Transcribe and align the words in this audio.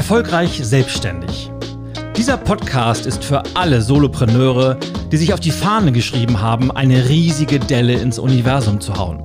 Erfolgreich 0.00 0.58
selbstständig. 0.62 1.50
Dieser 2.16 2.38
Podcast 2.38 3.04
ist 3.04 3.22
für 3.22 3.42
alle 3.52 3.82
Solopreneure, 3.82 4.78
die 5.12 5.18
sich 5.18 5.34
auf 5.34 5.40
die 5.40 5.50
Fahne 5.50 5.92
geschrieben 5.92 6.40
haben, 6.40 6.70
eine 6.70 7.10
riesige 7.10 7.58
Delle 7.58 7.92
ins 8.00 8.18
Universum 8.18 8.80
zu 8.80 8.94
hauen. 8.94 9.22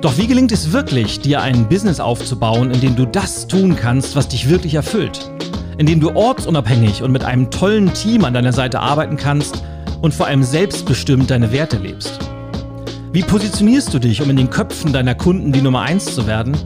Doch 0.00 0.16
wie 0.16 0.26
gelingt 0.26 0.50
es 0.50 0.72
wirklich, 0.72 1.20
dir 1.20 1.42
ein 1.42 1.68
Business 1.68 2.00
aufzubauen, 2.00 2.70
in 2.70 2.80
dem 2.80 2.96
du 2.96 3.04
das 3.04 3.46
tun 3.46 3.76
kannst, 3.76 4.16
was 4.16 4.28
dich 4.28 4.48
wirklich 4.48 4.76
erfüllt? 4.76 5.30
In 5.76 5.84
dem 5.84 6.00
du 6.00 6.16
ortsunabhängig 6.16 7.02
und 7.02 7.12
mit 7.12 7.22
einem 7.22 7.50
tollen 7.50 7.92
Team 7.92 8.24
an 8.24 8.32
deiner 8.32 8.54
Seite 8.54 8.80
arbeiten 8.80 9.18
kannst 9.18 9.62
und 10.00 10.14
vor 10.14 10.24
allem 10.24 10.42
selbstbestimmt 10.42 11.30
deine 11.30 11.52
Werte 11.52 11.76
lebst? 11.76 12.18
Wie 13.12 13.22
positionierst 13.22 13.92
du 13.92 13.98
dich, 13.98 14.22
um 14.22 14.30
in 14.30 14.38
den 14.38 14.48
Köpfen 14.48 14.94
deiner 14.94 15.14
Kunden 15.14 15.52
die 15.52 15.60
Nummer 15.60 15.82
1 15.82 16.14
zu 16.14 16.26
werden? 16.26 16.56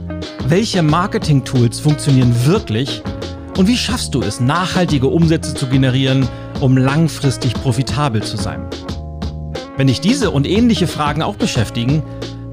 Welche 0.47 0.81
Marketing-Tools 0.81 1.81
funktionieren 1.81 2.33
wirklich? 2.45 3.03
Und 3.57 3.67
wie 3.67 3.75
schaffst 3.75 4.13
du 4.13 4.21
es, 4.21 4.39
nachhaltige 4.39 5.07
Umsätze 5.07 5.55
zu 5.55 5.65
generieren, 5.65 6.29
um 6.61 6.77
langfristig 6.77 7.55
profitabel 7.55 8.21
zu 8.21 8.37
sein? 8.37 8.63
Wenn 9.77 9.87
dich 9.87 9.99
diese 9.99 10.29
und 10.29 10.45
ähnliche 10.47 10.85
Fragen 10.85 11.23
auch 11.23 11.35
beschäftigen, 11.35 12.03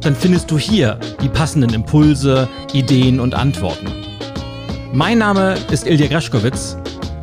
dann 0.00 0.16
findest 0.16 0.50
du 0.50 0.58
hier 0.58 0.98
die 1.22 1.28
passenden 1.28 1.74
Impulse, 1.74 2.48
Ideen 2.72 3.20
und 3.20 3.34
Antworten. 3.34 3.86
Mein 4.94 5.18
Name 5.18 5.56
ist 5.70 5.86
Ilja 5.86 6.06
Greschkowitz 6.06 6.78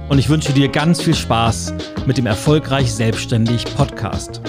und 0.09 0.19
ich 0.19 0.29
wünsche 0.29 0.53
dir 0.53 0.67
ganz 0.67 1.01
viel 1.01 1.15
Spaß 1.15 1.73
mit 2.05 2.19
dem 2.19 2.27
Erfolgreich 2.27 2.93
Selbstständig 2.93 3.65
Podcast. 3.75 4.41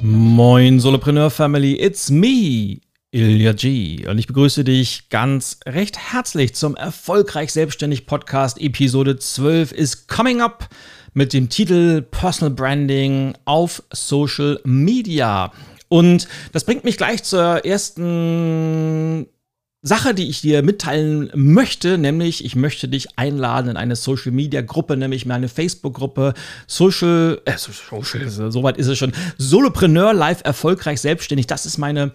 Moin 0.00 0.78
Solopreneur 0.78 1.30
Family, 1.30 1.72
it's 1.74 2.08
me, 2.08 2.83
Ilya 3.14 3.52
G. 3.52 4.08
Und 4.08 4.18
ich 4.18 4.26
begrüße 4.26 4.64
dich 4.64 5.08
ganz 5.08 5.60
recht 5.66 5.96
herzlich 6.12 6.52
zum 6.56 6.74
Erfolgreich 6.74 7.52
Selbstständig 7.52 8.06
Podcast. 8.06 8.60
Episode 8.60 9.16
12 9.16 9.70
ist 9.70 10.08
coming 10.08 10.40
up 10.40 10.68
mit 11.12 11.32
dem 11.32 11.48
Titel 11.48 12.02
Personal 12.02 12.52
Branding 12.52 13.34
auf 13.44 13.84
Social 13.92 14.58
Media. 14.64 15.52
Und 15.88 16.26
das 16.50 16.64
bringt 16.64 16.82
mich 16.82 16.96
gleich 16.96 17.22
zur 17.22 17.64
ersten 17.64 19.28
Sache, 19.80 20.12
die 20.12 20.28
ich 20.28 20.40
dir 20.40 20.64
mitteilen 20.64 21.30
möchte, 21.34 21.98
nämlich 21.98 22.44
ich 22.44 22.56
möchte 22.56 22.88
dich 22.88 23.16
einladen 23.16 23.70
in 23.70 23.76
eine 23.76 23.94
Social 23.94 24.32
Media 24.32 24.60
Gruppe, 24.60 24.96
nämlich 24.96 25.24
meine 25.24 25.48
Facebook 25.48 25.94
Gruppe 25.94 26.34
Social, 26.66 27.40
äh, 27.44 27.56
Social, 27.58 28.28
soweit 28.50 28.76
ist 28.76 28.88
es 28.88 28.98
schon, 28.98 29.12
Solopreneur 29.38 30.12
Live 30.14 30.40
erfolgreich 30.42 31.00
selbstständig. 31.00 31.46
Das 31.46 31.64
ist 31.64 31.78
meine 31.78 32.10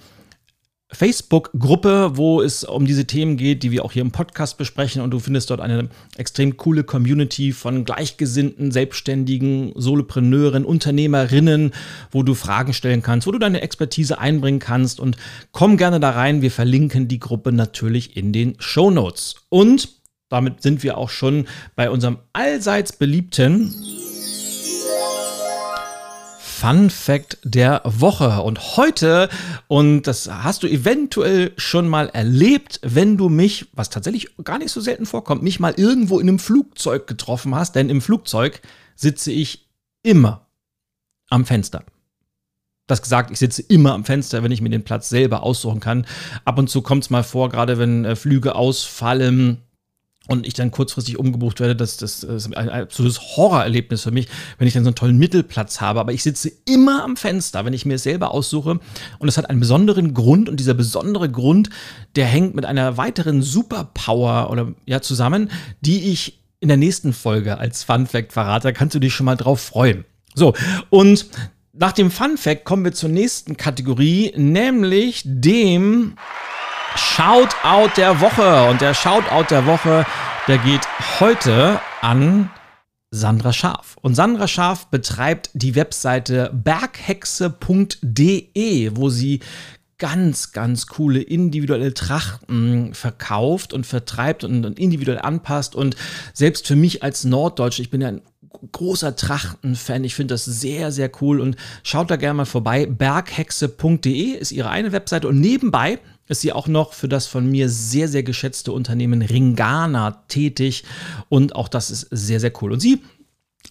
Facebook-Gruppe, 0.92 2.12
wo 2.16 2.42
es 2.42 2.64
um 2.64 2.86
diese 2.86 3.06
Themen 3.06 3.38
geht, 3.38 3.62
die 3.62 3.72
wir 3.72 3.86
auch 3.86 3.92
hier 3.92 4.02
im 4.02 4.12
Podcast 4.12 4.58
besprechen. 4.58 5.02
Und 5.02 5.12
du 5.12 5.20
findest 5.20 5.50
dort 5.50 5.62
eine 5.62 5.90
extrem 6.18 6.58
coole 6.58 6.84
Community 6.84 7.52
von 7.52 7.86
gleichgesinnten, 7.86 8.72
selbstständigen 8.72 9.72
Solopreneuren, 9.76 10.66
Unternehmerinnen, 10.66 11.74
wo 12.12 12.24
du 12.24 12.34
Fragen 12.34 12.74
stellen 12.74 13.04
kannst, 13.04 13.28
wo 13.28 13.32
du 13.32 13.40
deine 13.40 13.62
Expertise 13.62 14.18
einbringen 14.18 14.60
kannst. 14.60 15.00
Und 15.00 15.18
komm 15.52 15.78
gerne 15.78 16.00
da 16.00 16.10
rein. 16.12 16.42
Wir 16.42 16.52
verlinken 16.52 17.08
die 17.08 17.20
Gruppe 17.20 17.52
natürlich 17.52 18.18
in 18.18 18.34
den 18.34 18.56
Show 18.58 18.90
Notes. 18.90 19.36
Und 19.50 19.90
damit 20.28 20.64
sind 20.64 20.82
wir 20.84 20.98
auch 20.98 21.10
schon 21.10 21.48
bei 21.76 21.90
unserem 21.90 22.18
allseits 22.34 22.94
beliebten 22.94 23.74
Fun 26.60 26.90
Fact 26.90 27.38
der 27.46 27.82
Woche. 27.86 28.42
Und 28.42 28.76
heute, 28.76 29.30
und 29.70 30.02
das 30.02 30.30
hast 30.30 30.62
du 30.62 30.68
eventuell 30.68 31.54
schon 31.56 31.88
mal 31.88 32.10
erlebt, 32.10 32.82
wenn 32.84 33.16
du 33.16 33.30
mich, 33.30 33.68
was 33.72 33.90
tatsächlich 33.90 34.36
gar 34.44 34.58
nicht 34.58 34.72
so 34.72 34.82
selten 34.82 35.06
vorkommt, 35.06 35.42
mich 35.42 35.62
mal 35.62 35.74
irgendwo 35.78 36.20
in 36.20 36.28
einem 36.28 36.38
Flugzeug 36.38 37.08
getroffen 37.08 37.56
hast, 37.56 37.78
denn 37.78 37.90
im 37.90 38.02
Flugzeug 38.02 38.60
sitze 38.98 39.32
ich 39.32 39.70
immer 40.04 40.48
am 41.30 41.46
Fenster. 41.46 41.86
Das 42.88 43.02
gesagt, 43.02 43.32
ich 43.32 43.40
sitze 43.40 43.62
immer 43.62 43.94
am 43.94 44.04
Fenster, 44.04 44.44
wenn 44.44 44.52
ich 44.52 44.60
mir 44.60 44.70
den 44.70 44.84
Platz 44.84 45.08
selber 45.08 45.44
aussuchen 45.44 45.80
kann. 45.80 46.06
Ab 46.44 46.58
und 46.58 46.70
zu 46.70 46.82
kommt 46.82 47.06
es 47.06 47.10
mal 47.10 47.24
vor, 47.24 47.48
gerade 47.48 47.78
wenn 47.78 48.04
äh, 48.04 48.18
Flüge 48.18 48.56
ausfallen, 48.56 49.62
und 50.30 50.46
ich 50.46 50.54
dann 50.54 50.70
kurzfristig 50.70 51.18
umgebucht 51.18 51.60
werde, 51.60 51.76
das, 51.76 51.98
das, 51.98 52.24
ist 52.24 52.56
ein 52.56 52.70
absolutes 52.70 53.20
Horrorerlebnis 53.36 54.04
für 54.04 54.12
mich, 54.12 54.28
wenn 54.60 54.68
ich 54.68 54.76
dann 54.76 54.84
so 54.84 54.90
einen 54.90 54.96
tollen 54.96 55.18
Mittelplatz 55.18 55.82
habe. 55.82 56.00
Aber 56.00 56.14
ich 56.14 56.22
sitze 56.22 56.52
immer 56.66 57.04
am 57.04 57.18
Fenster, 57.18 57.66
wenn 57.66 57.74
ich 57.74 57.86
mir 57.86 57.96
es 57.96 58.04
selber 58.04 58.32
aussuche. 58.32 58.80
Und 59.18 59.28
es 59.28 59.38
hat 59.38 59.50
einen 59.50 59.60
besonderen 59.60 60.14
Grund. 60.14 60.48
Und 60.48 60.60
dieser 60.60 60.76
besondere 60.76 61.30
Grund, 61.32 61.72
der 62.16 62.26
hängt 62.26 62.54
mit 62.54 62.66
einer 62.66 62.96
weiteren 62.96 63.42
Superpower 63.42 64.52
oder 64.52 64.74
ja 64.86 65.02
zusammen, 65.02 65.50
die 65.82 66.12
ich 66.12 66.40
in 66.60 66.68
der 66.68 66.78
nächsten 66.78 67.12
Folge 67.12 67.58
als 67.58 67.84
Fun 67.84 68.06
Fact 68.06 68.32
verrate. 68.32 68.68
Da 68.68 68.72
kannst 68.72 68.94
du 68.94 69.00
dich 69.00 69.14
schon 69.14 69.26
mal 69.26 69.36
drauf 69.36 69.60
freuen. 69.62 70.06
So, 70.36 70.54
und 70.92 71.26
nach 71.74 71.92
dem 71.92 72.12
Fun 72.12 72.38
Fact 72.38 72.66
kommen 72.66 72.84
wir 72.84 72.94
zur 72.94 73.10
nächsten 73.10 73.58
Kategorie, 73.58 74.32
nämlich 74.36 75.24
dem 75.26 76.18
Shoutout 76.96 77.92
der 77.98 78.22
Woche. 78.22 78.70
Und 78.70 78.82
der 78.82 78.94
Shoutout 78.94 79.48
der 79.50 79.66
Woche, 79.66 80.06
der 80.48 80.58
geht 80.58 80.82
heute 81.20 81.80
an 82.02 82.50
Sandra 83.12 83.54
Scharf. 83.54 83.98
Und 84.02 84.16
Sandra 84.16 84.48
Scharf 84.48 84.88
betreibt 84.88 85.50
die 85.54 85.76
Webseite 85.76 86.52
berghexe.de, 86.54 87.52
wo 88.96 89.10
sie 89.10 89.40
ganz, 89.98 90.52
ganz 90.54 90.88
coole 90.88 91.22
individuelle 91.22 91.94
Trachten 91.94 92.94
verkauft 92.94 93.74
und 93.74 93.86
vertreibt 93.86 94.44
und, 94.44 94.64
individuell 94.80 95.20
anpasst. 95.20 95.76
Und 95.76 95.96
selbst 96.34 96.68
für 96.68 96.76
mich 96.76 97.04
als 97.04 97.26
Norddeutsche, 97.26 97.82
ich 97.82 97.90
bin 97.90 98.02
ja 98.02 98.08
ein 98.08 98.22
großer 98.72 99.16
Trachten-Fan. 99.16 100.04
Ich 100.04 100.16
finde 100.16 100.34
das 100.34 100.46
sehr, 100.46 100.92
sehr 100.92 101.12
cool 101.22 101.40
und 101.40 101.56
schaut 101.84 102.10
da 102.10 102.16
gerne 102.16 102.36
mal 102.36 102.46
vorbei. 102.46 102.86
Berghexe.de 102.86 104.32
ist 104.32 104.52
ihre 104.52 104.70
eine 104.70 104.92
Webseite 104.92 105.28
und 105.28 105.40
nebenbei 105.40 106.00
ist 106.30 106.42
sie 106.42 106.54
auch 106.54 106.68
noch 106.68 106.94
für 106.94 107.10
das 107.10 107.28
von 107.28 107.50
mir 107.50 107.68
sehr, 107.70 108.08
sehr 108.08 108.24
geschätzte 108.24 108.72
Unternehmen 108.72 109.22
Ringana 109.22 110.24
tätig 110.28 110.86
und 111.28 111.56
auch 111.56 111.68
das 111.68 111.92
ist 111.92 112.08
sehr, 112.12 112.40
sehr 112.40 112.54
cool. 112.62 112.72
Und 112.72 112.80
sie 112.80 113.02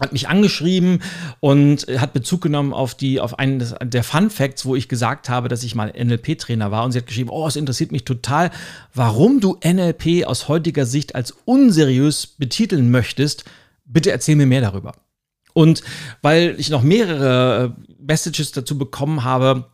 hat 0.01 0.13
mich 0.13 0.29
angeschrieben 0.29 1.03
und 1.41 1.87
hat 1.99 2.13
Bezug 2.13 2.43
genommen 2.43 2.73
auf 2.73 2.95
die 2.95 3.21
auf 3.21 3.39
einen 3.39 3.65
der 3.83 4.05
Fun 4.05 4.31
Facts, 4.31 4.65
wo 4.65 4.77
ich 4.77 4.89
gesagt 4.89 5.29
habe, 5.29 5.49
dass 5.49 5.65
ich 5.65 5.75
mal 5.75 5.93
NLP 5.93 6.39
Trainer 6.39 6.71
war 6.71 6.85
und 6.85 6.93
sie 6.93 6.99
hat 6.99 7.07
geschrieben, 7.07 7.31
oh, 7.31 7.47
es 7.47 7.57
interessiert 7.57 7.91
mich 7.91 8.05
total, 8.05 8.51
warum 8.95 9.41
du 9.41 9.59
NLP 9.65 10.27
aus 10.27 10.49
heutiger 10.49 10.87
Sicht 10.87 11.15
als 11.15 11.35
unseriös 11.45 12.27
betiteln 12.27 12.91
möchtest. 12.91 13.45
Bitte 13.87 14.13
erzähl 14.13 14.37
mir 14.37 14.47
mehr 14.47 14.61
darüber. 14.61 14.93
Und 15.55 15.83
weil 16.23 16.55
ich 16.59 16.71
noch 16.71 16.83
mehrere 16.83 17.75
äh, 17.77 17.93
Messages 18.01 18.53
dazu 18.53 18.79
bekommen 18.79 19.25
habe, 19.25 19.67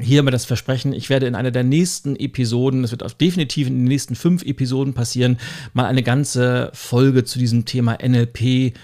hier 0.00 0.22
mal 0.22 0.30
das 0.30 0.44
Versprechen, 0.44 0.92
ich 0.92 1.10
werde 1.10 1.26
in 1.26 1.34
einer 1.34 1.50
der 1.50 1.62
nächsten 1.64 2.16
Episoden, 2.16 2.82
das 2.82 2.90
wird 2.90 3.20
definitiv 3.20 3.68
in 3.68 3.78
den 3.78 3.84
nächsten 3.84 4.16
fünf 4.16 4.42
Episoden 4.44 4.94
passieren, 4.94 5.38
mal 5.72 5.86
eine 5.86 6.02
ganze 6.02 6.70
Folge 6.74 7.24
zu 7.24 7.38
diesem 7.38 7.64
Thema 7.64 7.98
NLP. 8.02 8.74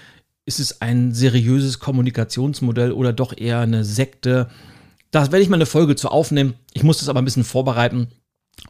Ist 0.47 0.61
es 0.61 0.81
ein 0.81 1.12
seriöses 1.12 1.78
Kommunikationsmodell 1.78 2.93
oder 2.93 3.12
doch 3.12 3.37
eher 3.37 3.61
eine 3.61 3.84
Sekte? 3.84 4.49
Da 5.11 5.22
werde 5.33 5.43
ich 5.43 5.49
mal 5.49 5.56
eine 5.56 5.66
Folge 5.66 5.97
zu 5.97 6.09
aufnehmen. 6.09 6.55
Ich 6.72 6.83
muss 6.83 6.99
das 6.99 7.09
aber 7.09 7.21
ein 7.21 7.25
bisschen 7.25 7.44
vorbereiten. 7.44 8.09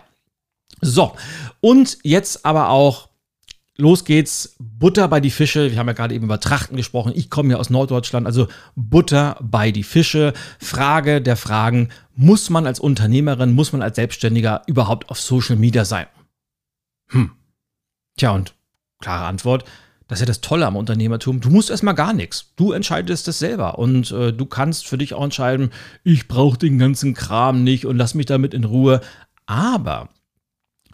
So, 0.81 1.12
und 1.61 1.99
jetzt 2.03 2.44
aber 2.44 2.70
auch 2.70 3.12
Los 3.79 4.05
geht's, 4.05 4.55
Butter 4.59 5.09
bei 5.09 5.21
die 5.21 5.31
Fische. 5.31 5.71
Wir 5.71 5.79
haben 5.79 5.87
ja 5.87 5.95
gerade 5.95 6.15
eben 6.15 6.25
über 6.25 6.41
Trachten 6.41 6.77
gesprochen. 6.77 7.13
Ich 7.15 7.31
komme 7.31 7.53
ja 7.53 7.57
aus 7.57 7.71
Norddeutschland, 7.71 8.27
also 8.27 8.49
Butter 8.75 9.39
bei 9.41 9.71
die 9.71 9.83
Fische. 9.83 10.35
Frage 10.59 11.23
der 11.23 11.37
Fragen, 11.37 11.89
muss 12.15 12.51
man 12.51 12.67
als 12.67 12.81
Unternehmerin, 12.81 13.55
muss 13.55 13.73
man 13.73 13.81
als 13.81 13.97
Selbstständiger 13.97 14.63
überhaupt 14.67 15.09
auf 15.09 15.19
Social 15.19 15.57
Media 15.57 15.87
sein? 15.87 16.07
Hm. 17.09 17.31
Tja, 18.19 18.33
und 18.33 18.55
klare 19.01 19.25
Antwort, 19.25 19.65
das 20.07 20.19
ist 20.19 20.21
ja 20.21 20.27
das 20.27 20.43
Tolle 20.43 20.67
am 20.67 20.77
Unternehmertum. 20.77 21.41
Du 21.41 21.49
musst 21.49 21.71
erstmal 21.71 21.95
gar 21.95 22.13
nichts. 22.13 22.53
Du 22.57 22.73
entscheidest 22.73 23.27
das 23.27 23.39
selber. 23.39 23.79
Und 23.79 24.11
äh, 24.11 24.35
du 24.35 24.45
kannst 24.45 24.87
für 24.87 24.99
dich 24.99 25.15
auch 25.15 25.25
entscheiden, 25.25 25.71
ich 26.05 26.29
brauche 26.29 26.59
den 26.59 26.79
ganzen 26.79 27.15
Kram 27.15 27.65
nicht 27.65 27.87
und 27.87 27.97
lass 27.97 28.15
mich 28.15 28.27
damit 28.27 28.53
in 28.53 28.65
Ruhe. 28.65 29.01
Aber 29.47 30.11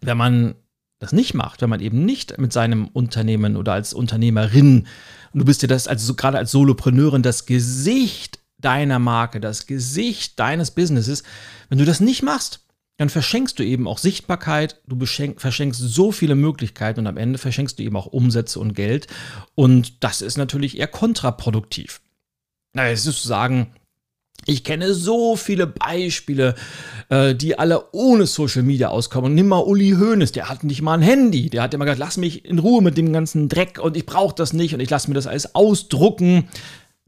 wenn 0.00 0.16
man 0.16 0.54
das 0.98 1.12
nicht 1.12 1.34
macht, 1.34 1.62
wenn 1.62 1.70
man 1.70 1.80
eben 1.80 2.04
nicht 2.04 2.38
mit 2.38 2.52
seinem 2.52 2.88
Unternehmen 2.88 3.56
oder 3.56 3.72
als 3.72 3.94
Unternehmerin, 3.94 4.86
und 5.32 5.40
du 5.40 5.44
bist 5.44 5.62
ja 5.62 5.68
das 5.68 5.86
also 5.86 6.14
gerade 6.14 6.38
als 6.38 6.50
Solopreneurin 6.50 7.22
das 7.22 7.46
Gesicht 7.46 8.40
deiner 8.58 8.98
Marke, 8.98 9.40
das 9.40 9.66
Gesicht 9.66 10.38
deines 10.40 10.72
Businesses. 10.72 11.22
Wenn 11.68 11.78
du 11.78 11.84
das 11.84 12.00
nicht 12.00 12.22
machst, 12.22 12.64
dann 12.96 13.10
verschenkst 13.10 13.56
du 13.58 13.62
eben 13.62 13.86
auch 13.86 13.98
Sichtbarkeit, 13.98 14.80
du 14.88 15.06
verschenkst 15.06 15.80
so 15.80 16.10
viele 16.10 16.34
Möglichkeiten 16.34 17.00
und 17.00 17.06
am 17.06 17.16
Ende 17.16 17.38
verschenkst 17.38 17.78
du 17.78 17.84
eben 17.84 17.96
auch 17.96 18.06
Umsätze 18.06 18.58
und 18.58 18.74
Geld. 18.74 19.06
Und 19.54 20.02
das 20.02 20.20
ist 20.20 20.36
natürlich 20.36 20.78
eher 20.78 20.88
kontraproduktiv. 20.88 22.00
Na, 22.74 22.88
es 22.88 23.06
ist 23.06 23.22
zu 23.22 23.28
sagen, 23.28 23.72
ich 24.46 24.64
kenne 24.64 24.94
so 24.94 25.36
viele 25.36 25.66
Beispiele, 25.66 26.54
äh, 27.10 27.34
die 27.34 27.58
alle 27.58 27.92
ohne 27.92 28.26
Social 28.26 28.62
Media 28.62 28.88
auskommen. 28.88 29.34
Nimm 29.34 29.48
mal 29.48 29.58
Uli 29.58 29.90
Hoeneß, 29.90 30.32
der 30.32 30.48
hat 30.48 30.64
nicht 30.64 30.80
mal 30.80 30.94
ein 30.94 31.02
Handy. 31.02 31.50
Der 31.50 31.62
hat 31.62 31.74
immer 31.74 31.84
gesagt, 31.84 32.00
lass 32.00 32.16
mich 32.16 32.44
in 32.46 32.58
Ruhe 32.58 32.82
mit 32.82 32.96
dem 32.96 33.12
ganzen 33.12 33.48
Dreck 33.48 33.78
und 33.78 33.96
ich 33.96 34.06
brauche 34.06 34.34
das 34.34 34.52
nicht 34.52 34.74
und 34.74 34.80
ich 34.80 34.88
lasse 34.88 35.08
mir 35.08 35.14
das 35.14 35.26
alles 35.26 35.54
ausdrucken. 35.54 36.48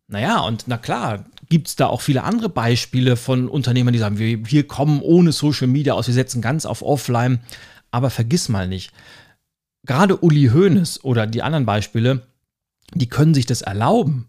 Naja, 0.06 0.40
und 0.40 0.64
na 0.66 0.76
klar, 0.76 1.24
gibt 1.48 1.68
es 1.68 1.76
da 1.76 1.86
auch 1.86 2.02
viele 2.02 2.24
andere 2.24 2.48
Beispiele 2.48 3.16
von 3.16 3.48
Unternehmern, 3.48 3.92
die 3.92 3.98
sagen, 3.98 4.18
wir, 4.18 4.50
wir 4.50 4.66
kommen 4.66 5.00
ohne 5.00 5.32
Social 5.32 5.66
Media 5.66 5.94
aus, 5.94 6.08
wir 6.08 6.14
setzen 6.14 6.42
ganz 6.42 6.66
auf 6.66 6.82
Offline. 6.82 7.40
Aber 7.90 8.10
vergiss 8.10 8.48
mal 8.48 8.68
nicht, 8.68 8.92
gerade 9.84 10.18
Uli 10.18 10.50
Hoeneß 10.52 11.04
oder 11.04 11.26
die 11.26 11.42
anderen 11.42 11.66
Beispiele, 11.66 12.26
die 12.94 13.08
können 13.08 13.34
sich 13.34 13.46
das 13.46 13.62
erlauben 13.62 14.28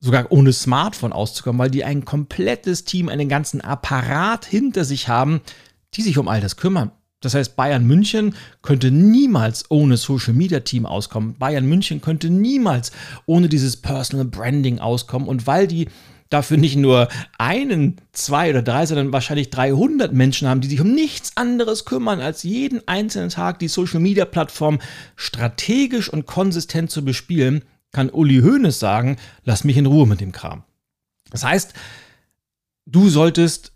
sogar 0.00 0.30
ohne 0.30 0.52
Smartphone 0.52 1.12
auszukommen, 1.12 1.58
weil 1.58 1.70
die 1.70 1.84
ein 1.84 2.04
komplettes 2.04 2.84
Team, 2.84 3.08
einen 3.08 3.28
ganzen 3.28 3.60
Apparat 3.60 4.44
hinter 4.44 4.84
sich 4.84 5.08
haben, 5.08 5.40
die 5.94 6.02
sich 6.02 6.18
um 6.18 6.28
all 6.28 6.40
das 6.40 6.56
kümmern. 6.56 6.92
Das 7.20 7.34
heißt, 7.34 7.56
Bayern 7.56 7.84
München 7.84 8.36
könnte 8.62 8.92
niemals 8.92 9.70
ohne 9.70 9.96
Social 9.96 10.34
Media 10.34 10.60
Team 10.60 10.86
auskommen. 10.86 11.34
Bayern 11.36 11.66
München 11.66 12.00
könnte 12.00 12.30
niemals 12.30 12.92
ohne 13.26 13.48
dieses 13.48 13.76
Personal 13.76 14.26
Branding 14.26 14.78
auskommen. 14.78 15.26
Und 15.26 15.46
weil 15.48 15.66
die 15.66 15.88
dafür 16.30 16.58
nicht 16.58 16.76
nur 16.76 17.08
einen, 17.38 17.96
zwei 18.12 18.50
oder 18.50 18.62
drei, 18.62 18.86
sondern 18.86 19.12
wahrscheinlich 19.12 19.50
300 19.50 20.12
Menschen 20.12 20.46
haben, 20.46 20.60
die 20.60 20.68
sich 20.68 20.80
um 20.80 20.92
nichts 20.92 21.36
anderes 21.36 21.84
kümmern, 21.84 22.20
als 22.20 22.44
jeden 22.44 22.86
einzelnen 22.86 23.30
Tag 23.30 23.58
die 23.58 23.68
Social 23.68 23.98
Media 24.00 24.24
Plattform 24.24 24.78
strategisch 25.16 26.08
und 26.08 26.26
konsistent 26.26 26.90
zu 26.90 27.04
bespielen, 27.04 27.64
kann 27.92 28.10
Uli 28.10 28.40
Hoeneß 28.40 28.78
sagen, 28.78 29.16
lass 29.44 29.64
mich 29.64 29.76
in 29.76 29.86
Ruhe 29.86 30.06
mit 30.06 30.20
dem 30.20 30.32
Kram. 30.32 30.64
Das 31.30 31.44
heißt, 31.44 31.74
du 32.86 33.08
solltest, 33.08 33.72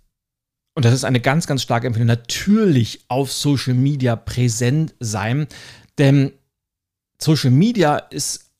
und 0.75 0.85
das 0.85 0.95
ist 0.95 1.05
eine 1.05 1.21
ganz, 1.21 1.47
ganz 1.47 1.63
starke 1.63 1.87
Empfehlung, 1.87 2.09
natürlich 2.09 3.05
auf 3.09 3.33
Social 3.33 3.75
Media 3.75 4.17
präsent 4.17 4.95
sein, 5.01 5.47
denn 5.99 6.33
Social 7.19 7.51
Media 7.51 7.97
ist 7.97 8.51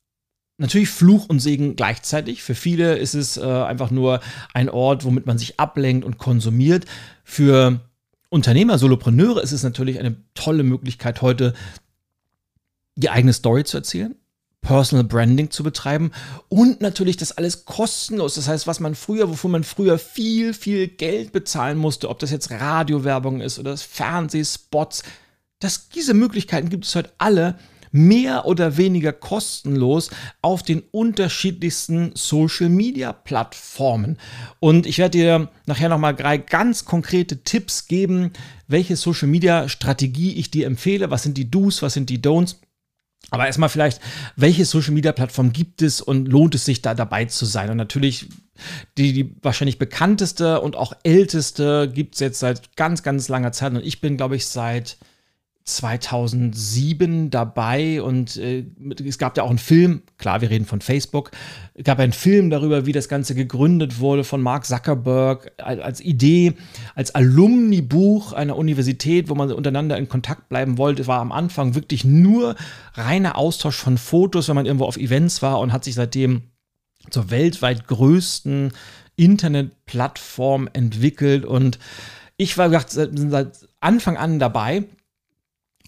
natürlich 0.57 0.89
Fluch 0.89 1.27
und 1.27 1.39
Segen 1.39 1.75
gleichzeitig. 1.75 2.43
Für 2.43 2.55
viele 2.55 2.97
ist 2.97 3.15
es 3.15 3.37
äh, 3.37 3.43
einfach 3.43 3.91
nur 3.91 4.21
ein 4.53 4.69
Ort, 4.69 5.03
womit 5.03 5.25
man 5.25 5.37
sich 5.37 5.59
ablenkt 5.59 6.05
und 6.05 6.17
konsumiert. 6.17 6.85
Für 7.23 7.81
Unternehmer, 8.29 8.77
Solopreneure 8.77 9.41
ist 9.41 9.51
es 9.51 9.63
natürlich 9.63 9.99
eine 9.99 10.15
tolle 10.33 10.63
Möglichkeit, 10.63 11.21
heute 11.21 11.53
die 12.95 13.09
eigene 13.09 13.33
Story 13.33 13.63
zu 13.63 13.77
erzählen, 13.77 14.15
Personal 14.63 15.03
Branding 15.03 15.51
zu 15.51 15.63
betreiben 15.63 16.11
und 16.49 16.81
natürlich 16.81 17.17
das 17.17 17.33
alles 17.33 17.65
kostenlos. 17.65 18.33
Das 18.35 18.47
heißt, 18.47 18.65
was 18.65 18.79
man 18.79 18.95
früher, 18.95 19.29
wofür 19.29 19.51
man 19.51 19.63
früher 19.63 19.99
viel, 19.99 20.55
viel 20.55 20.87
Geld 20.87 21.31
bezahlen 21.31 21.77
musste, 21.77 22.09
ob 22.09 22.17
das 22.17 22.31
jetzt 22.31 22.49
Radiowerbung 22.49 23.41
ist 23.41 23.59
oder 23.59 23.77
Fernsehspots, 23.77 25.03
dass 25.59 25.89
diese 25.89 26.15
Möglichkeiten 26.15 26.69
gibt 26.69 26.85
es 26.85 26.95
heute 26.95 27.11
alle 27.19 27.59
mehr 27.93 28.45
oder 28.45 28.75
weniger 28.75 29.13
kostenlos 29.13 30.09
auf 30.41 30.63
den 30.63 30.81
unterschiedlichsten 30.91 32.11
Social 32.15 32.67
Media 32.67 33.13
Plattformen. 33.13 34.17
Und 34.59 34.87
ich 34.87 34.97
werde 34.97 35.17
dir 35.17 35.49
nachher 35.67 35.89
nochmal 35.89 36.15
drei 36.15 36.37
ganz 36.37 36.85
konkrete 36.85 37.43
Tipps 37.43 37.87
geben, 37.87 38.31
welche 38.67 38.95
Social 38.95 39.27
Media 39.27 39.69
Strategie 39.69 40.33
ich 40.33 40.49
dir 40.49 40.65
empfehle. 40.65 41.11
Was 41.11 41.21
sind 41.21 41.37
die 41.37 41.51
Do's, 41.51 41.83
was 41.83 41.93
sind 41.93 42.09
die 42.09 42.19
Don'ts? 42.19 42.55
Aber 43.29 43.47
erstmal 43.47 43.69
vielleicht, 43.69 43.99
welche 44.35 44.65
Social 44.65 44.93
Media 44.93 45.11
Plattform 45.11 45.53
gibt 45.53 45.81
es 45.81 46.01
und 46.01 46.27
lohnt 46.27 46.55
es 46.55 46.65
sich 46.65 46.81
da 46.81 46.93
dabei 46.93 47.25
zu 47.25 47.45
sein? 47.45 47.69
Und 47.69 47.77
natürlich 47.77 48.29
die, 48.97 49.13
die 49.13 49.35
wahrscheinlich 49.41 49.79
bekannteste 49.79 50.61
und 50.61 50.75
auch 50.75 50.93
älteste 51.03 51.89
gibt 51.91 52.15
es 52.15 52.19
jetzt 52.19 52.39
seit 52.39 52.75
ganz, 52.75 53.01
ganz 53.03 53.29
langer 53.29 53.51
Zeit. 53.51 53.73
Und 53.73 53.83
ich 53.83 54.01
bin, 54.01 54.17
glaube 54.17 54.35
ich, 54.35 54.45
seit 54.45 54.97
2007 55.65 57.29
dabei 57.29 58.01
und 58.01 58.35
äh, 58.35 58.65
es 59.05 59.17
gab 59.17 59.37
ja 59.37 59.43
auch 59.43 59.49
einen 59.49 59.59
Film, 59.59 60.01
klar, 60.17 60.41
wir 60.41 60.49
reden 60.49 60.65
von 60.65 60.81
Facebook, 60.81 61.31
gab 61.83 61.99
einen 61.99 62.11
Film 62.11 62.49
darüber, 62.49 62.85
wie 62.85 62.91
das 62.91 63.07
Ganze 63.07 63.33
gegründet 63.33 63.99
wurde 63.99 64.25
von 64.25 64.41
Mark 64.41 64.65
Zuckerberg 64.65 65.51
als 65.57 66.01
Idee, 66.01 66.53
als 66.95 67.15
Alumni-Buch 67.15 68.33
einer 68.33 68.57
Universität, 68.57 69.29
wo 69.29 69.35
man 69.35 69.51
untereinander 69.53 69.97
in 69.97 70.09
Kontakt 70.09 70.49
bleiben 70.49 70.77
wollte, 70.77 71.07
war 71.07 71.19
am 71.19 71.31
Anfang 71.31 71.75
wirklich 71.75 72.03
nur 72.03 72.55
reiner 72.95 73.37
Austausch 73.37 73.77
von 73.77 73.97
Fotos, 73.97 74.49
wenn 74.49 74.55
man 74.55 74.65
irgendwo 74.65 74.85
auf 74.85 74.97
Events 74.97 75.41
war 75.41 75.59
und 75.59 75.71
hat 75.71 75.85
sich 75.85 75.95
seitdem 75.95 76.43
zur 77.09 77.31
weltweit 77.31 77.87
größten 77.87 78.73
Internetplattform 79.15 80.69
entwickelt. 80.73 81.45
Und 81.45 81.79
ich 82.35 82.57
war 82.57 82.67
gesagt, 82.67 82.91
seit 82.91 83.67
Anfang 83.79 84.17
an 84.17 84.39
dabei 84.39 84.83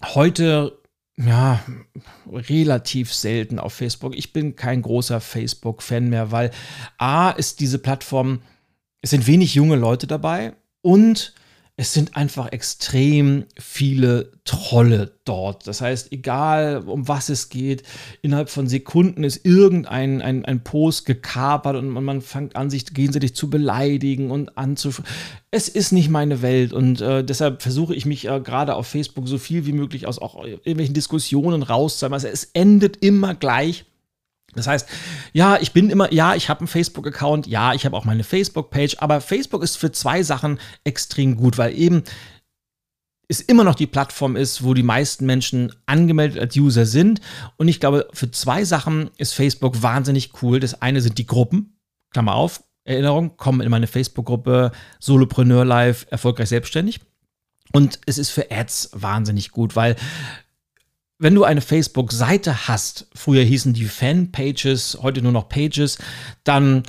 heute 0.04 0.78
ja, 1.18 1.64
relativ 2.30 3.12
selten 3.12 3.58
auf 3.58 3.72
Facebook. 3.72 4.14
Ich 4.14 4.32
bin 4.32 4.54
kein 4.54 4.82
großer 4.82 5.20
Facebook-Fan 5.20 6.10
mehr, 6.10 6.30
weil 6.30 6.50
A 6.98 7.30
ist 7.30 7.60
diese 7.60 7.78
Plattform, 7.78 8.42
es 9.00 9.10
sind 9.10 9.26
wenig 9.26 9.54
junge 9.54 9.76
Leute 9.76 10.06
dabei 10.06 10.54
und 10.82 11.34
es 11.78 11.92
sind 11.92 12.16
einfach 12.16 12.52
extrem 12.52 13.44
viele 13.58 14.32
Trolle 14.44 15.12
dort. 15.26 15.66
Das 15.66 15.82
heißt, 15.82 16.10
egal 16.10 16.84
um 16.86 17.06
was 17.06 17.28
es 17.28 17.50
geht, 17.50 17.82
innerhalb 18.22 18.48
von 18.48 18.66
Sekunden 18.66 19.24
ist 19.24 19.44
irgendein 19.44 20.22
ein, 20.22 20.44
ein 20.46 20.64
Post 20.64 21.04
gekapert 21.04 21.76
und 21.76 21.90
man, 21.90 22.22
fängt 22.22 22.56
an, 22.56 22.70
sich 22.70 22.86
gegenseitig 22.86 23.34
zu 23.34 23.50
beleidigen 23.50 24.30
und 24.30 24.56
anzuf. 24.56 25.02
Es 25.50 25.68
ist 25.68 25.92
nicht 25.92 26.08
meine 26.08 26.40
Welt 26.40 26.72
und 26.72 27.02
äh, 27.02 27.22
deshalb 27.22 27.60
versuche 27.60 27.94
ich 27.94 28.06
mich 28.06 28.26
äh, 28.26 28.40
gerade 28.40 28.74
auf 28.74 28.86
Facebook 28.86 29.28
so 29.28 29.36
viel 29.36 29.66
wie 29.66 29.72
möglich 29.72 30.06
aus 30.06 30.18
auch 30.18 30.42
irgendwelchen 30.42 30.94
Diskussionen 30.94 31.62
rauszuhalten. 31.62 32.14
Also 32.14 32.28
es 32.28 32.50
endet 32.54 33.04
immer 33.04 33.34
gleich 33.34 33.84
das 34.56 34.66
heißt, 34.66 34.88
ja, 35.32 35.58
ich 35.60 35.72
bin 35.72 35.90
immer, 35.90 36.12
ja, 36.12 36.34
ich 36.34 36.48
habe 36.48 36.60
einen 36.60 36.68
Facebook-Account, 36.68 37.46
ja, 37.46 37.74
ich 37.74 37.84
habe 37.84 37.96
auch 37.96 38.04
meine 38.04 38.24
Facebook-Page, 38.24 38.96
aber 38.98 39.20
Facebook 39.20 39.62
ist 39.62 39.76
für 39.76 39.92
zwei 39.92 40.22
Sachen 40.22 40.58
extrem 40.84 41.36
gut, 41.36 41.58
weil 41.58 41.78
eben 41.78 42.02
es 43.28 43.40
immer 43.40 43.64
noch 43.64 43.74
die 43.74 43.86
Plattform 43.86 44.36
ist, 44.36 44.62
wo 44.62 44.74
die 44.74 44.82
meisten 44.82 45.26
Menschen 45.26 45.72
angemeldet 45.86 46.40
als 46.40 46.56
User 46.56 46.86
sind. 46.86 47.20
Und 47.56 47.68
ich 47.68 47.80
glaube, 47.80 48.08
für 48.12 48.30
zwei 48.30 48.64
Sachen 48.64 49.10
ist 49.18 49.34
Facebook 49.34 49.82
wahnsinnig 49.82 50.42
cool. 50.42 50.60
Das 50.60 50.80
eine 50.80 51.00
sind 51.00 51.18
die 51.18 51.26
Gruppen, 51.26 51.78
Klammer 52.12 52.34
auf, 52.34 52.62
Erinnerung, 52.84 53.36
kommen 53.36 53.62
in 53.62 53.70
meine 53.70 53.88
Facebook-Gruppe 53.88 54.70
Solopreneur 55.00 55.64
Live, 55.64 56.06
erfolgreich 56.10 56.48
selbstständig. 56.48 57.00
Und 57.72 57.98
es 58.06 58.18
ist 58.18 58.30
für 58.30 58.50
Ads 58.50 58.90
wahnsinnig 58.92 59.50
gut, 59.50 59.74
weil 59.74 59.96
wenn 61.18 61.34
du 61.34 61.44
eine 61.44 61.60
Facebook-Seite 61.60 62.68
hast, 62.68 63.08
früher 63.14 63.42
hießen 63.42 63.72
die 63.72 63.86
Fanpages, 63.86 64.98
heute 65.00 65.22
nur 65.22 65.32
noch 65.32 65.48
Pages, 65.48 65.98
dann 66.44 66.82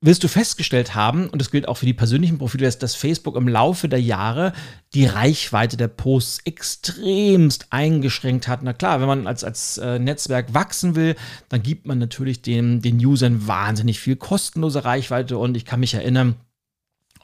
wirst 0.00 0.22
du 0.24 0.28
festgestellt 0.28 0.94
haben, 0.94 1.28
und 1.28 1.40
das 1.40 1.50
gilt 1.50 1.66
auch 1.68 1.78
für 1.78 1.86
die 1.86 1.94
persönlichen 1.94 2.38
Profile, 2.38 2.70
dass, 2.70 2.94
Facebook 2.94 3.34
im 3.34 3.48
Laufe 3.48 3.88
der 3.88 4.00
Jahre 4.00 4.52
die 4.94 5.06
Reichweite 5.06 5.76
der 5.76 5.88
Posts 5.88 6.40
extremst 6.44 7.66
eingeschränkt 7.70 8.46
hat. 8.46 8.62
Na 8.62 8.72
klar, 8.72 9.00
wenn 9.00 9.08
man 9.08 9.26
als, 9.26 9.42
als 9.42 9.78
äh, 9.78 9.98
Netzwerk 9.98 10.54
wachsen 10.54 10.94
will, 10.94 11.16
dann 11.48 11.62
gibt 11.62 11.86
man 11.86 11.98
natürlich 11.98 12.42
den, 12.42 12.82
den 12.82 13.04
Usern 13.04 13.46
wahnsinnig 13.46 13.98
viel 13.98 14.16
kostenlose 14.16 14.84
Reichweite. 14.84 15.38
Und 15.38 15.56
ich 15.56 15.64
kann 15.64 15.80
mich 15.80 15.94
erinnern, 15.94 16.36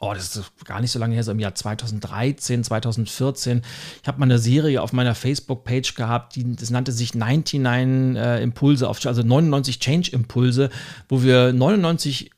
oh, 0.03 0.13
das 0.13 0.35
ist 0.35 0.65
gar 0.65 0.81
nicht 0.81 0.91
so 0.91 0.99
lange 0.99 1.15
her, 1.15 1.23
so 1.23 1.31
im 1.31 1.39
Jahr 1.39 1.55
2013, 1.55 2.63
2014. 2.63 3.61
Ich 4.01 4.07
habe 4.07 4.19
mal 4.19 4.25
eine 4.25 4.37
Serie 4.37 4.81
auf 4.81 4.91
meiner 4.91 5.15
Facebook-Page 5.15 5.95
gehabt, 5.95 6.35
die, 6.35 6.55
das 6.55 6.69
nannte 6.69 6.91
sich 6.91 7.15
99 7.15 8.17
äh, 8.17 8.43
Impulse, 8.43 8.89
auf, 8.89 9.05
also 9.05 9.23
99 9.23 9.79
Change-Impulse, 9.79 10.69
wo 11.07 11.23
wir 11.23 11.53
99 11.53 12.31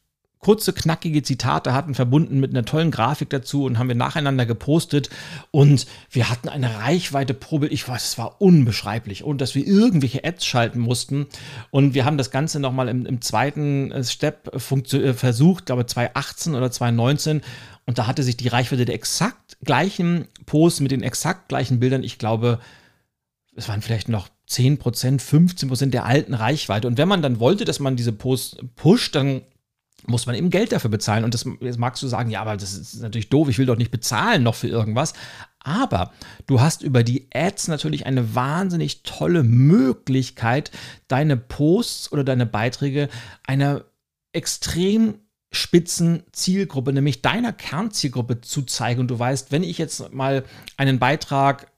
kurze, 0.46 0.74
knackige 0.74 1.24
Zitate 1.24 1.74
hatten, 1.74 1.96
verbunden 1.96 2.40
mit 2.40 2.52
einer 2.52 2.64
tollen 2.64 2.92
Grafik 2.92 3.32
dazu 3.32 3.64
und 3.64 3.80
haben 3.80 3.88
wir 3.88 3.96
nacheinander 3.96 4.46
gepostet. 4.46 5.10
Und 5.50 5.88
wir 6.12 6.30
hatten 6.30 6.50
eine 6.50 6.78
Reichweite 6.78 7.34
Probe. 7.34 7.68
Ich 7.68 7.90
weiß, 7.90 8.10
es 8.10 8.18
war 8.20 8.40
unbeschreiblich. 8.40 9.24
Und 9.24 9.42
dass 9.42 9.56
wir 9.56 9.66
irgendwelche 9.66 10.24
Ads 10.24 10.46
schalten 10.46 10.80
mussten. 10.80 11.25
Und 11.72 11.96
wir 11.96 12.06
haben 12.06 12.20
das 12.20 12.30
Ganze 12.30 12.60
nochmal 12.60 12.90
im, 12.90 13.08
im 13.08 13.22
zweiten 13.22 13.92
äh, 13.92 14.04
Step 14.04 14.54
äh, 14.54 15.14
versucht, 15.16 15.66
glaube 15.66 15.88
2018 15.88 16.54
oder 16.54 16.70
2019. 16.70 17.42
Und 17.88 17.98
da 17.98 18.06
hatte 18.06 18.22
sich 18.22 18.38
die 18.38 18.48
Reichweite 18.48 18.86
der 18.86 18.94
exakt 18.94 19.58
gleichen 19.64 20.28
Posts 20.46 20.82
mit 20.82 20.92
den 20.92 21.02
exakt 21.02 21.50
gleichen 21.50 21.80
Bildern, 21.80 22.04
ich 22.04 22.20
glaube, 22.20 22.60
es 23.56 23.68
waren 23.68 23.82
vielleicht 23.82 24.10
noch 24.10 24.28
10%, 24.48 24.80
15% 24.80 25.88
der 25.88 26.06
alten 26.06 26.36
Reichweite. 26.36 26.88
Und 26.88 27.00
wenn 27.00 27.08
man 27.08 27.24
dann 27.24 27.40
wollte, 27.40 27.66
dass 27.66 27.80
man 27.80 27.96
diese 27.96 28.12
Posts 28.12 28.58
pusht, 28.75 29.16
dann 29.16 29.42
muss 30.08 30.26
man 30.26 30.36
eben 30.36 30.50
Geld 30.50 30.72
dafür 30.72 30.90
bezahlen. 30.90 31.24
Und 31.24 31.34
das 31.34 31.46
jetzt 31.60 31.80
magst 31.80 32.02
du 32.04 32.08
sagen, 32.08 32.30
ja, 32.30 32.42
aber 32.42 32.58
das 32.58 32.74
ist 32.74 33.02
natürlich 33.02 33.30
doof, 33.30 33.50
ich 33.50 33.58
will 33.58 33.66
doch 33.66 33.78
nicht 33.78 33.92
bezahlen 33.92 34.44
noch 34.44 34.56
für 34.56 34.68
irgendwas. 34.68 35.14
Aber 35.60 36.12
du 36.46 36.62
hast 36.62 36.84
über 36.84 37.04
die 37.04 37.28
Ads 37.34 37.68
natürlich 37.70 38.06
eine 38.06 38.36
wahnsinnig 38.36 39.04
tolle 39.04 39.44
Möglichkeit, 39.44 40.72
deine 41.08 41.38
Posts 41.38 42.12
oder 42.12 42.24
deine 42.24 42.46
Beiträge 42.46 43.10
einer 43.46 43.86
extrem 44.32 45.16
spitzen 45.52 46.24
Zielgruppe, 46.32 46.94
nämlich 46.94 47.22
deiner 47.22 47.54
Kernzielgruppe 47.54 48.42
zu 48.42 48.64
zeigen. 48.64 49.00
Und 49.00 49.08
du 49.08 49.18
weißt, 49.18 49.52
wenn 49.52 49.64
ich 49.64 49.78
jetzt 49.78 50.14
mal 50.14 50.44
einen 50.78 51.00
Beitrag 51.00 51.72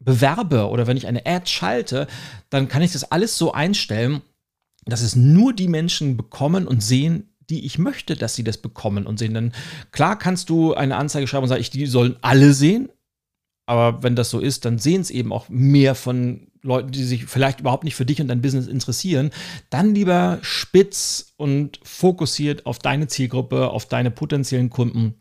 bewerbe 0.00 0.68
oder 0.68 0.86
wenn 0.86 0.96
ich 0.96 1.06
eine 1.06 1.26
Ad 1.26 1.46
schalte, 1.46 2.06
dann 2.50 2.68
kann 2.68 2.82
ich 2.82 2.92
das 2.92 3.10
alles 3.10 3.36
so 3.36 3.52
einstellen, 3.52 4.22
dass 4.84 5.02
es 5.02 5.16
nur 5.16 5.52
die 5.52 5.68
Menschen 5.68 6.16
bekommen 6.16 6.66
und 6.66 6.82
sehen, 6.82 7.27
die 7.50 7.64
ich 7.64 7.78
möchte, 7.78 8.16
dass 8.16 8.34
sie 8.34 8.44
das 8.44 8.58
bekommen 8.58 9.06
und 9.06 9.18
sehen. 9.18 9.34
Dann 9.34 9.52
klar 9.92 10.18
kannst 10.18 10.50
du 10.50 10.74
eine 10.74 10.96
Anzeige 10.96 11.26
schreiben 11.26 11.44
und 11.44 11.48
sagen, 11.48 11.60
ich, 11.60 11.70
die 11.70 11.86
sollen 11.86 12.16
alle 12.20 12.52
sehen. 12.52 12.90
Aber 13.66 14.02
wenn 14.02 14.16
das 14.16 14.30
so 14.30 14.40
ist, 14.40 14.64
dann 14.64 14.78
sehen 14.78 15.02
es 15.02 15.10
eben 15.10 15.32
auch 15.32 15.48
mehr 15.48 15.94
von 15.94 16.48
Leuten, 16.62 16.90
die 16.90 17.04
sich 17.04 17.26
vielleicht 17.26 17.60
überhaupt 17.60 17.84
nicht 17.84 17.94
für 17.94 18.06
dich 18.06 18.20
und 18.20 18.28
dein 18.28 18.40
Business 18.40 18.66
interessieren. 18.66 19.30
Dann 19.70 19.94
lieber 19.94 20.38
spitz 20.42 21.34
und 21.36 21.78
fokussiert 21.82 22.66
auf 22.66 22.78
deine 22.78 23.08
Zielgruppe, 23.08 23.68
auf 23.68 23.86
deine 23.86 24.10
potenziellen 24.10 24.70
Kunden 24.70 25.14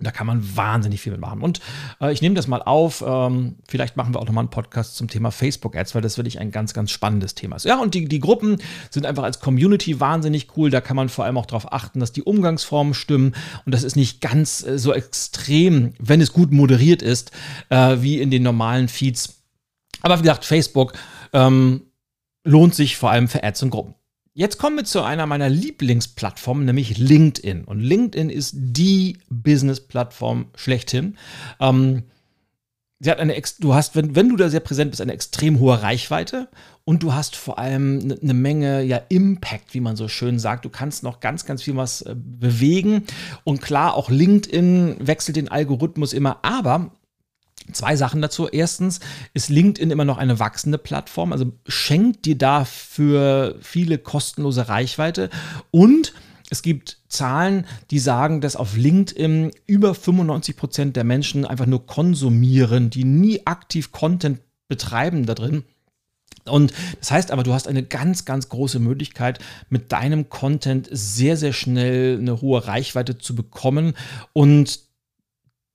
da 0.00 0.10
kann 0.10 0.26
man 0.26 0.56
wahnsinnig 0.56 1.00
viel 1.00 1.12
mitmachen. 1.12 1.42
Und 1.42 1.60
äh, 2.00 2.12
ich 2.12 2.22
nehme 2.22 2.34
das 2.34 2.46
mal 2.46 2.62
auf. 2.62 3.04
Ähm, 3.06 3.56
vielleicht 3.68 3.96
machen 3.96 4.14
wir 4.14 4.20
auch 4.20 4.26
nochmal 4.26 4.42
einen 4.42 4.50
Podcast 4.50 4.96
zum 4.96 5.08
Thema 5.08 5.30
Facebook-Ads, 5.30 5.94
weil 5.94 6.02
das 6.02 6.16
wirklich 6.16 6.38
ein 6.38 6.50
ganz, 6.50 6.72
ganz 6.74 6.90
spannendes 6.90 7.34
Thema 7.34 7.56
ist. 7.56 7.64
Ja, 7.64 7.80
und 7.80 7.94
die, 7.94 8.06
die 8.06 8.20
Gruppen 8.20 8.58
sind 8.90 9.06
einfach 9.06 9.24
als 9.24 9.40
Community 9.40 10.00
wahnsinnig 10.00 10.56
cool. 10.56 10.70
Da 10.70 10.80
kann 10.80 10.96
man 10.96 11.08
vor 11.08 11.24
allem 11.24 11.36
auch 11.36 11.46
darauf 11.46 11.72
achten, 11.72 12.00
dass 12.00 12.12
die 12.12 12.22
Umgangsformen 12.22 12.94
stimmen. 12.94 13.34
Und 13.64 13.74
das 13.74 13.82
ist 13.82 13.96
nicht 13.96 14.20
ganz 14.20 14.64
äh, 14.64 14.78
so 14.78 14.92
extrem, 14.92 15.94
wenn 15.98 16.20
es 16.20 16.32
gut 16.32 16.52
moderiert 16.52 17.02
ist, 17.02 17.32
äh, 17.70 17.96
wie 18.00 18.20
in 18.20 18.30
den 18.30 18.42
normalen 18.42 18.88
Feeds. 18.88 19.42
Aber 20.02 20.18
wie 20.18 20.22
gesagt, 20.22 20.44
Facebook 20.44 20.92
ähm, 21.32 21.82
lohnt 22.44 22.74
sich 22.74 22.96
vor 22.96 23.10
allem 23.10 23.28
für 23.28 23.42
Ads 23.42 23.64
und 23.64 23.70
Gruppen. 23.70 23.94
Jetzt 24.38 24.58
kommen 24.58 24.76
wir 24.76 24.84
zu 24.84 25.02
einer 25.02 25.26
meiner 25.26 25.48
Lieblingsplattformen, 25.48 26.64
nämlich 26.64 26.96
LinkedIn. 26.96 27.64
Und 27.64 27.80
LinkedIn 27.80 28.30
ist 28.30 28.54
die 28.56 29.18
Business-Plattform 29.30 30.46
schlechthin. 30.54 31.16
Ähm, 31.58 32.04
sie 33.00 33.10
hat 33.10 33.18
eine, 33.18 33.34
du 33.58 33.74
hast, 33.74 33.96
wenn, 33.96 34.14
wenn 34.14 34.28
du 34.28 34.36
da 34.36 34.48
sehr 34.48 34.60
präsent 34.60 34.92
bist, 34.92 35.00
eine 35.00 35.12
extrem 35.12 35.58
hohe 35.58 35.82
Reichweite 35.82 36.46
und 36.84 37.02
du 37.02 37.14
hast 37.14 37.34
vor 37.34 37.58
allem 37.58 37.98
eine 38.00 38.18
ne 38.20 38.32
Menge 38.32 38.82
ja 38.84 39.00
Impact, 39.08 39.74
wie 39.74 39.80
man 39.80 39.96
so 39.96 40.06
schön 40.06 40.38
sagt. 40.38 40.64
Du 40.64 40.70
kannst 40.70 41.02
noch 41.02 41.18
ganz, 41.18 41.44
ganz 41.44 41.64
viel 41.64 41.74
was 41.74 42.02
äh, 42.02 42.14
bewegen. 42.16 43.06
Und 43.42 43.60
klar, 43.60 43.94
auch 43.94 44.08
LinkedIn 44.08 44.98
wechselt 45.00 45.34
den 45.34 45.48
Algorithmus 45.48 46.12
immer, 46.12 46.44
aber 46.44 46.92
Zwei 47.72 47.96
Sachen 47.96 48.22
dazu. 48.22 48.48
Erstens 48.48 49.00
ist 49.34 49.48
LinkedIn 49.48 49.90
immer 49.90 50.04
noch 50.04 50.18
eine 50.18 50.38
wachsende 50.38 50.78
Plattform, 50.78 51.32
also 51.32 51.52
schenkt 51.66 52.24
dir 52.24 52.36
dafür 52.38 53.56
viele 53.60 53.98
kostenlose 53.98 54.68
Reichweite 54.68 55.30
und 55.70 56.14
es 56.50 56.62
gibt 56.62 56.98
Zahlen, 57.08 57.66
die 57.90 57.98
sagen, 57.98 58.40
dass 58.40 58.56
auf 58.56 58.76
LinkedIn 58.76 59.50
über 59.66 59.94
95 59.94 60.56
Prozent 60.56 60.96
der 60.96 61.04
Menschen 61.04 61.44
einfach 61.44 61.66
nur 61.66 61.86
konsumieren, 61.86 62.90
die 62.90 63.04
nie 63.04 63.46
aktiv 63.46 63.92
Content 63.92 64.40
betreiben 64.66 65.26
da 65.26 65.34
drin. 65.34 65.64
Und 66.44 66.72
das 67.00 67.10
heißt 67.10 67.30
aber, 67.30 67.42
du 67.42 67.52
hast 67.52 67.68
eine 67.68 67.82
ganz, 67.82 68.24
ganz 68.24 68.48
große 68.48 68.78
Möglichkeit, 68.78 69.38
mit 69.68 69.92
deinem 69.92 70.30
Content 70.30 70.88
sehr, 70.90 71.36
sehr 71.36 71.52
schnell 71.52 72.18
eine 72.18 72.40
hohe 72.40 72.66
Reichweite 72.66 73.18
zu 73.18 73.34
bekommen. 73.34 73.92
Und 74.32 74.80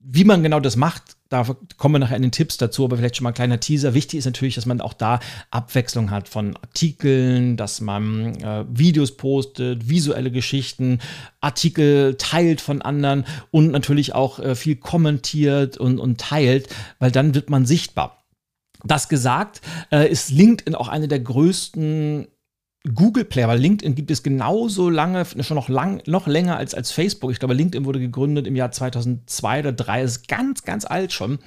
wie 0.05 0.25
man 0.25 0.43
genau 0.43 0.59
das 0.59 0.75
macht, 0.75 1.15
da 1.29 1.45
kommen 1.77 1.95
wir 1.95 1.99
nachher 1.99 2.17
in 2.17 2.21
den 2.21 2.31
Tipps 2.31 2.57
dazu, 2.57 2.83
aber 2.83 2.97
vielleicht 2.97 3.15
schon 3.15 3.23
mal 3.23 3.31
ein 3.31 3.35
kleiner 3.35 3.59
Teaser. 3.59 3.93
Wichtig 3.93 4.19
ist 4.19 4.25
natürlich, 4.25 4.55
dass 4.55 4.65
man 4.65 4.81
auch 4.81 4.93
da 4.93 5.19
Abwechslung 5.49 6.11
hat 6.11 6.29
von 6.29 6.55
Artikeln, 6.57 7.57
dass 7.57 7.81
man 7.81 8.35
äh, 8.35 8.65
Videos 8.69 9.17
postet, 9.17 9.89
visuelle 9.89 10.29
Geschichten, 10.29 10.99
Artikel 11.41 12.15
teilt 12.17 12.61
von 12.61 12.81
anderen 12.81 13.25
und 13.49 13.71
natürlich 13.71 14.13
auch 14.13 14.39
äh, 14.39 14.55
viel 14.55 14.75
kommentiert 14.75 15.77
und, 15.77 15.99
und 15.99 16.19
teilt, 16.19 16.67
weil 16.99 17.11
dann 17.11 17.33
wird 17.33 17.49
man 17.49 17.65
sichtbar. 17.65 18.23
Das 18.83 19.07
gesagt, 19.07 19.61
äh, 19.91 20.11
ist 20.11 20.29
LinkedIn 20.29 20.75
auch 20.75 20.89
eine 20.89 21.07
der 21.07 21.21
größten 21.21 22.27
Google 22.93 23.23
Player, 23.23 23.47
weil 23.47 23.59
LinkedIn 23.59 23.95
gibt 23.95 24.11
es 24.11 24.23
genauso 24.23 24.89
lange, 24.89 25.25
schon 25.39 25.55
noch, 25.55 25.69
lang, 25.69 26.01
noch 26.05 26.27
länger 26.27 26.57
als, 26.57 26.73
als 26.73 26.91
Facebook. 26.91 27.31
Ich 27.31 27.39
glaube, 27.39 27.53
LinkedIn 27.53 27.85
wurde 27.85 27.99
gegründet 27.99 28.45
im 28.45 28.57
Jahr 28.57 28.71
2002 28.71 29.59
oder 29.59 29.77
2003, 29.77 30.03
ist 30.03 30.27
ganz, 30.27 30.63
ganz 30.63 30.85
alt 30.85 31.13
schon. 31.13 31.39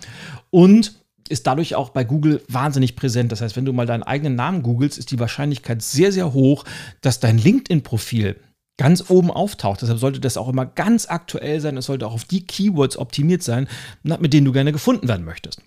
Und 0.51 0.95
ist 1.29 1.47
dadurch 1.47 1.75
auch 1.75 1.91
bei 1.91 2.05
Google 2.05 2.43
wahnsinnig 2.49 2.97
präsent. 2.97 3.33
Das 3.33 3.41
heißt, 3.41 3.57
wenn 3.57 3.65
du 3.65 3.73
mal 3.73 3.87
deinen 3.87 4.05
eigenen 4.05 4.37
Namen 4.37 4.63
googelst, 4.63 4.97
ist 4.97 5.11
die 5.11 5.19
Wahrscheinlichkeit 5.19 5.83
sehr, 5.83 6.13
sehr 6.13 6.33
hoch, 6.33 6.65
dass 7.01 7.21
dein 7.21 7.37
LinkedIn-Profil 7.37 8.37
ganz 8.79 9.11
oben 9.11 9.31
auftaucht. 9.31 9.83
Deshalb 9.83 9.99
sollte 9.99 10.21
das 10.21 10.37
auch 10.37 10.49
immer 10.49 10.67
ganz 10.67 11.07
aktuell 11.07 11.61
sein. 11.61 11.77
Es 11.77 11.87
sollte 11.87 12.07
auch 12.07 12.15
auf 12.15 12.25
die 12.25 12.47
Keywords 12.47 12.97
optimiert 12.97 13.43
sein, 13.43 13.69
mit 14.03 14.33
denen 14.33 14.45
du 14.45 14.53
gerne 14.53 14.73
gefunden 14.73 15.09
werden 15.09 15.25
möchtest. 15.25 15.63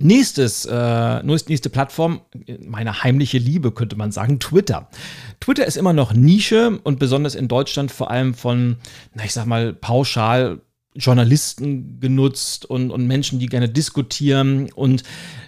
Nächstes, 0.00 0.64
äh, 0.64 1.22
nächste 1.22 1.70
Plattform, 1.70 2.20
meine 2.66 3.04
heimliche 3.04 3.38
Liebe, 3.38 3.70
könnte 3.70 3.94
man 3.94 4.10
sagen, 4.10 4.40
Twitter. 4.40 4.88
Twitter 5.38 5.66
ist 5.66 5.76
immer 5.76 5.92
noch 5.92 6.12
Nische 6.12 6.80
und 6.82 6.98
besonders 6.98 7.36
in 7.36 7.46
Deutschland 7.46 7.92
vor 7.92 8.10
allem 8.10 8.34
von, 8.34 8.76
na, 9.14 9.24
ich 9.24 9.32
sag 9.32 9.46
mal, 9.46 9.72
pauschal 9.72 10.60
Journalisten 10.96 12.00
genutzt 12.00 12.66
und, 12.66 12.90
und 12.90 13.06
Menschen, 13.06 13.38
die 13.38 13.46
gerne 13.46 13.68
diskutieren. 13.68 14.70
Und 14.72 15.04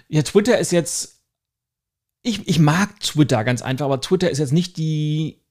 ja, 0.07 0.21
Twitter 0.21 0.57
ist 0.57 0.71
jetzt, 0.71 1.21
ich, 2.23 2.47
ich 2.47 2.59
mag 2.59 2.99
Twitter 3.01 3.43
ganz 3.43 3.61
einfach, 3.61 3.85
aber 3.85 3.99
Twitter 3.99 4.29
ist 4.29 4.39
jetzt 4.39 4.53
nicht 4.53 4.77
die, 4.77 5.41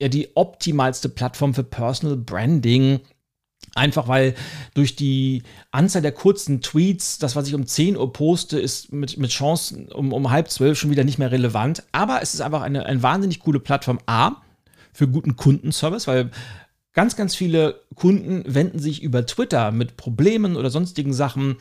ja, 0.00 0.08
die 0.08 0.36
optimalste 0.36 1.08
Plattform 1.08 1.54
für 1.54 1.64
Personal 1.64 2.16
Branding 2.16 3.00
Einfach 3.76 4.08
weil 4.08 4.34
durch 4.74 4.96
die 4.96 5.42
Anzahl 5.70 6.02
der 6.02 6.12
kurzen 6.12 6.62
Tweets, 6.62 7.18
das, 7.18 7.36
was 7.36 7.46
ich 7.46 7.54
um 7.54 7.66
10 7.66 7.96
Uhr 7.96 8.12
poste, 8.12 8.58
ist 8.58 8.92
mit, 8.92 9.16
mit 9.18 9.30
Chancen 9.30 9.92
um, 9.92 10.12
um 10.12 10.30
halb 10.30 10.50
zwölf 10.50 10.78
schon 10.78 10.90
wieder 10.90 11.04
nicht 11.04 11.18
mehr 11.18 11.30
relevant. 11.30 11.82
Aber 11.92 12.20
es 12.22 12.34
ist 12.34 12.40
einfach 12.40 12.62
eine, 12.62 12.86
eine 12.86 13.02
wahnsinnig 13.02 13.40
coole 13.40 13.60
Plattform. 13.60 13.98
A, 14.06 14.36
für 14.96 15.06
guten 15.06 15.36
Kundenservice, 15.36 16.06
weil 16.06 16.30
Ganz, 16.96 17.14
ganz 17.14 17.34
viele 17.34 17.82
Kunden 17.94 18.42
wenden 18.46 18.78
sich 18.78 19.02
über 19.02 19.26
Twitter 19.26 19.70
mit 19.70 19.98
Problemen 19.98 20.56
oder 20.56 20.70
sonstigen 20.70 21.12
Sachen 21.12 21.56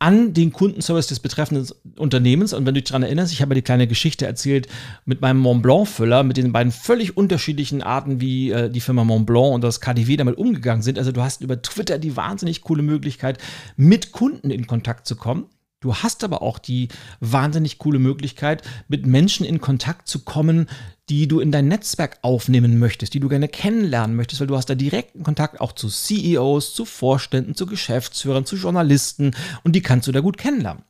an 0.00 0.34
den 0.34 0.52
Kundenservice 0.52 1.06
des 1.06 1.20
betreffenden 1.20 1.68
Unternehmens. 1.96 2.52
Und 2.52 2.66
wenn 2.66 2.74
du 2.74 2.80
dich 2.80 2.88
daran 2.88 3.04
erinnerst, 3.04 3.32
ich 3.32 3.40
habe 3.40 3.54
die 3.54 3.62
kleine 3.62 3.86
Geschichte 3.86 4.26
erzählt 4.26 4.66
mit 5.04 5.20
meinem 5.20 5.38
Mont 5.38 5.62
Blanc-Füller, 5.62 6.24
mit 6.24 6.38
den 6.38 6.50
beiden 6.50 6.72
völlig 6.72 7.16
unterschiedlichen 7.16 7.84
Arten, 7.84 8.20
wie 8.20 8.50
äh, 8.50 8.68
die 8.68 8.80
Firma 8.80 9.04
Mont 9.04 9.26
Blanc 9.26 9.54
und 9.54 9.62
das 9.62 9.80
KDW 9.80 10.16
damit 10.16 10.36
umgegangen 10.36 10.82
sind. 10.82 10.98
Also 10.98 11.12
du 11.12 11.22
hast 11.22 11.42
über 11.42 11.62
Twitter 11.62 11.96
die 11.96 12.16
wahnsinnig 12.16 12.62
coole 12.62 12.82
Möglichkeit, 12.82 13.38
mit 13.76 14.10
Kunden 14.10 14.50
in 14.50 14.66
Kontakt 14.66 15.06
zu 15.06 15.14
kommen. 15.14 15.46
Du 15.78 15.94
hast 15.94 16.24
aber 16.24 16.42
auch 16.42 16.58
die 16.58 16.88
wahnsinnig 17.20 17.78
coole 17.78 17.98
Möglichkeit, 18.00 18.62
mit 18.88 19.06
Menschen 19.06 19.46
in 19.46 19.60
Kontakt 19.60 20.08
zu 20.08 20.24
kommen, 20.24 20.68
die 21.10 21.26
du 21.26 21.40
in 21.40 21.50
dein 21.50 21.66
Netzwerk 21.68 22.18
aufnehmen 22.22 22.78
möchtest, 22.78 23.12
die 23.14 23.20
du 23.20 23.28
gerne 23.28 23.48
kennenlernen 23.48 24.14
möchtest, 24.14 24.40
weil 24.40 24.46
du 24.46 24.56
hast 24.56 24.70
da 24.70 24.76
direkten 24.76 25.24
Kontakt 25.24 25.60
auch 25.60 25.72
zu 25.72 25.88
CEOs, 25.88 26.72
zu 26.72 26.84
Vorständen, 26.84 27.56
zu 27.56 27.66
Geschäftsführern, 27.66 28.46
zu 28.46 28.56
Journalisten 28.56 29.32
und 29.64 29.74
die 29.74 29.82
kannst 29.82 30.06
du 30.06 30.12
da 30.12 30.20
gut 30.20 30.38
kennenlernen. 30.38 30.84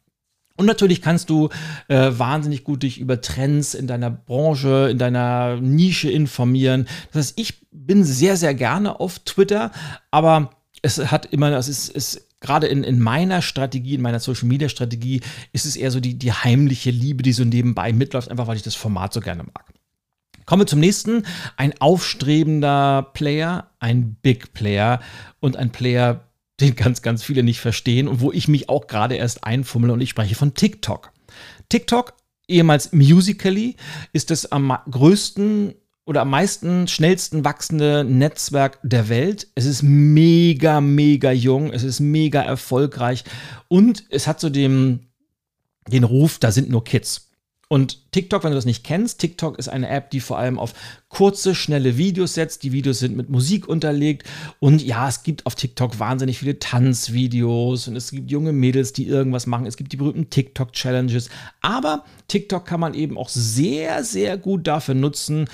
Und 0.57 0.67
natürlich 0.67 1.01
kannst 1.01 1.31
du 1.31 1.49
äh, 1.89 2.11
wahnsinnig 2.13 2.65
gut 2.65 2.83
dich 2.83 3.01
über 3.01 3.23
Trends 3.23 3.73
in 3.73 3.87
deiner 3.87 4.11
Branche, 4.11 4.89
in 4.91 4.99
deiner 4.99 5.57
Nische 5.57 6.11
informieren. 6.11 6.87
Das 7.13 7.29
heißt, 7.29 7.41
ich 7.41 7.67
bin 7.71 8.05
sehr, 8.05 8.37
sehr 8.37 8.53
gerne 8.53 9.01
auf 9.01 9.21
Twitter, 9.21 9.73
aber 10.11 10.51
es 10.83 10.99
hat 10.99 11.25
immer, 11.33 11.51
es 11.53 11.69
ist, 11.69 11.97
es 11.97 12.27
gerade 12.41 12.67
in, 12.67 12.85
in 12.85 13.01
meiner 13.01 13.41
Strategie, 13.41 13.95
in 13.95 14.03
meiner 14.03 14.21
Social 14.21 14.49
Media 14.49 14.69
Strategie, 14.69 15.23
ist 15.53 15.65
es 15.65 15.77
eher 15.77 15.91
so 15.91 15.99
die, 15.99 16.19
die 16.19 16.33
heimliche 16.33 16.91
Liebe, 16.91 17.23
die 17.23 17.33
so 17.33 17.45
nebenbei 17.45 17.95
mitläuft, 17.95 18.31
einfach 18.31 18.47
weil 18.47 18.57
ich 18.57 18.63
das 18.63 18.75
Format 18.75 19.15
so 19.15 19.21
gerne 19.21 19.45
mag. 19.45 19.65
Kommen 20.51 20.63
wir 20.63 20.67
zum 20.67 20.81
nächsten. 20.81 21.23
Ein 21.57 21.81
aufstrebender 21.81 23.09
Player, 23.15 23.71
ein 23.79 24.17
Big 24.21 24.53
Player 24.53 24.99
und 25.39 25.57
ein 25.57 25.71
Player, 25.71 26.25
den 26.61 26.75
ganz, 26.75 27.03
ganz 27.03 27.23
viele 27.23 27.45
nicht 27.45 27.61
verstehen 27.61 28.09
und 28.09 28.21
wo 28.21 28.33
ich 28.33 28.49
mich 28.49 28.69
auch 28.69 28.89
gerade 28.89 29.15
erst 29.15 29.45
einfummle 29.45 29.93
und 29.93 30.01
ich 30.01 30.11
spreche 30.11 30.35
von 30.35 30.55
TikTok. 30.55 31.13
TikTok, 31.69 32.15
ehemals 32.49 32.93
Musically, 32.93 33.77
ist 34.13 34.33
das 34.33 34.51
am 34.51 34.77
größten 34.91 35.75
oder 36.05 36.23
am 36.23 36.31
meisten, 36.31 36.89
schnellsten 36.89 37.45
wachsende 37.45 38.03
Netzwerk 38.03 38.81
der 38.83 39.09
Welt. 39.09 39.47
Es 39.55 39.67
ist 39.67 39.85
mega, 39.85 40.81
mega 40.81 41.31
jung, 41.31 41.73
es 41.73 41.85
ist 41.85 42.01
mega 42.01 42.43
erfolgreich 42.43 43.23
und 43.69 44.03
es 44.11 44.27
hat 44.27 44.41
so 44.41 44.51
den, 44.51 45.13
den 45.87 46.03
Ruf, 46.03 46.41
da 46.41 46.51
sind 46.51 46.71
nur 46.71 46.83
Kids. 46.83 47.30
Und 47.73 48.11
TikTok, 48.11 48.43
wenn 48.43 48.51
du 48.51 48.57
das 48.57 48.65
nicht 48.65 48.83
kennst, 48.83 49.21
TikTok 49.21 49.57
ist 49.57 49.69
eine 49.69 49.89
App, 49.89 50.11
die 50.11 50.19
vor 50.19 50.39
allem 50.39 50.59
auf 50.59 50.75
kurze, 51.09 51.55
schnelle 51.55 51.97
Videos 51.97 52.35
setzt. 52.35 52.65
Die 52.65 52.73
Videos 52.73 52.99
sind 52.99 53.17
mit 53.17 53.31
Musik 53.31 53.69
unterlegt. 53.69 54.29
Und 54.59 54.83
ja, 54.83 55.09
es 55.09 55.23
gibt 55.23 55.47
auf 55.47 55.55
TikTok 55.55 56.01
wahnsinnig 56.01 56.41
viele 56.41 56.59
Tanzvideos 56.59 57.87
und 57.87 57.95
es 57.95 58.11
gibt 58.11 58.29
junge 58.29 58.53
Mädels, 58.53 58.93
die 58.93 59.07
irgendwas 59.07 59.47
machen. 59.47 59.67
Es 59.67 59.77
gibt 59.77 59.93
die 59.93 59.99
berühmten 59.99 60.31
TikTok-Challenges. 60.31 61.31
Aber 61.61 62.05
TikTok 62.27 62.65
kann 62.65 62.81
man 62.81 62.93
eben 62.95 63.17
auch 63.17 63.29
sehr, 63.29 64.03
sehr 64.03 64.37
gut 64.37 64.67
dafür 64.67 64.97
nutzen, 64.97 65.49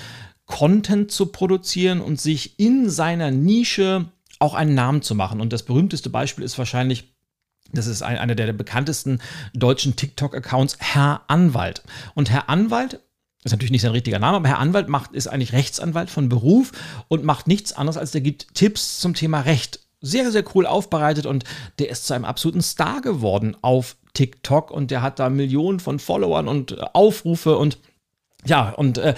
Content 0.47 1.11
zu 1.11 1.27
produzieren 1.27 2.01
und 2.01 2.19
sich 2.19 2.57
in 2.57 2.89
seiner 2.89 3.29
Nische 3.29 4.05
auch 4.39 4.55
einen 4.55 4.73
Namen 4.73 5.03
zu 5.03 5.13
machen. 5.13 5.39
Und 5.39 5.53
das 5.53 5.61
berühmteste 5.61 6.09
Beispiel 6.09 6.43
ist 6.43 6.57
wahrscheinlich 6.57 7.13
das 7.73 7.87
ist 7.87 8.01
ein, 8.01 8.17
einer 8.17 8.35
der 8.35 8.53
bekanntesten 8.53 9.19
deutschen 9.53 9.95
TikTok-Accounts, 9.95 10.77
Herr 10.79 11.21
Anwalt. 11.27 11.83
Und 12.15 12.29
Herr 12.29 12.49
Anwalt 12.49 13.01
ist 13.43 13.51
natürlich 13.51 13.71
nicht 13.71 13.81
sein 13.81 13.91
richtiger 13.91 14.19
Name, 14.19 14.37
aber 14.37 14.47
Herr 14.47 14.59
Anwalt 14.59 14.89
macht, 14.89 15.13
ist 15.13 15.27
eigentlich 15.27 15.53
Rechtsanwalt 15.53 16.09
von 16.09 16.29
Beruf 16.29 16.71
und 17.07 17.23
macht 17.23 17.47
nichts 17.47 17.73
anderes, 17.73 17.97
als 17.97 18.11
der 18.11 18.21
gibt 18.21 18.53
Tipps 18.53 18.99
zum 18.99 19.13
Thema 19.13 19.41
Recht. 19.41 19.79
Sehr, 19.99 20.31
sehr 20.31 20.43
cool 20.55 20.65
aufbereitet 20.65 21.25
und 21.25 21.43
der 21.79 21.89
ist 21.89 22.05
zu 22.05 22.13
einem 22.13 22.25
absoluten 22.25 22.61
Star 22.61 23.01
geworden 23.01 23.57
auf 23.61 23.95
TikTok 24.13 24.69
und 24.71 24.91
der 24.91 25.01
hat 25.01 25.19
da 25.19 25.29
Millionen 25.29 25.79
von 25.79 25.99
Followern 25.99 26.47
und 26.47 26.95
Aufrufe 26.95 27.57
und 27.57 27.79
ja, 28.45 28.69
und 28.69 28.97
äh, 28.97 29.15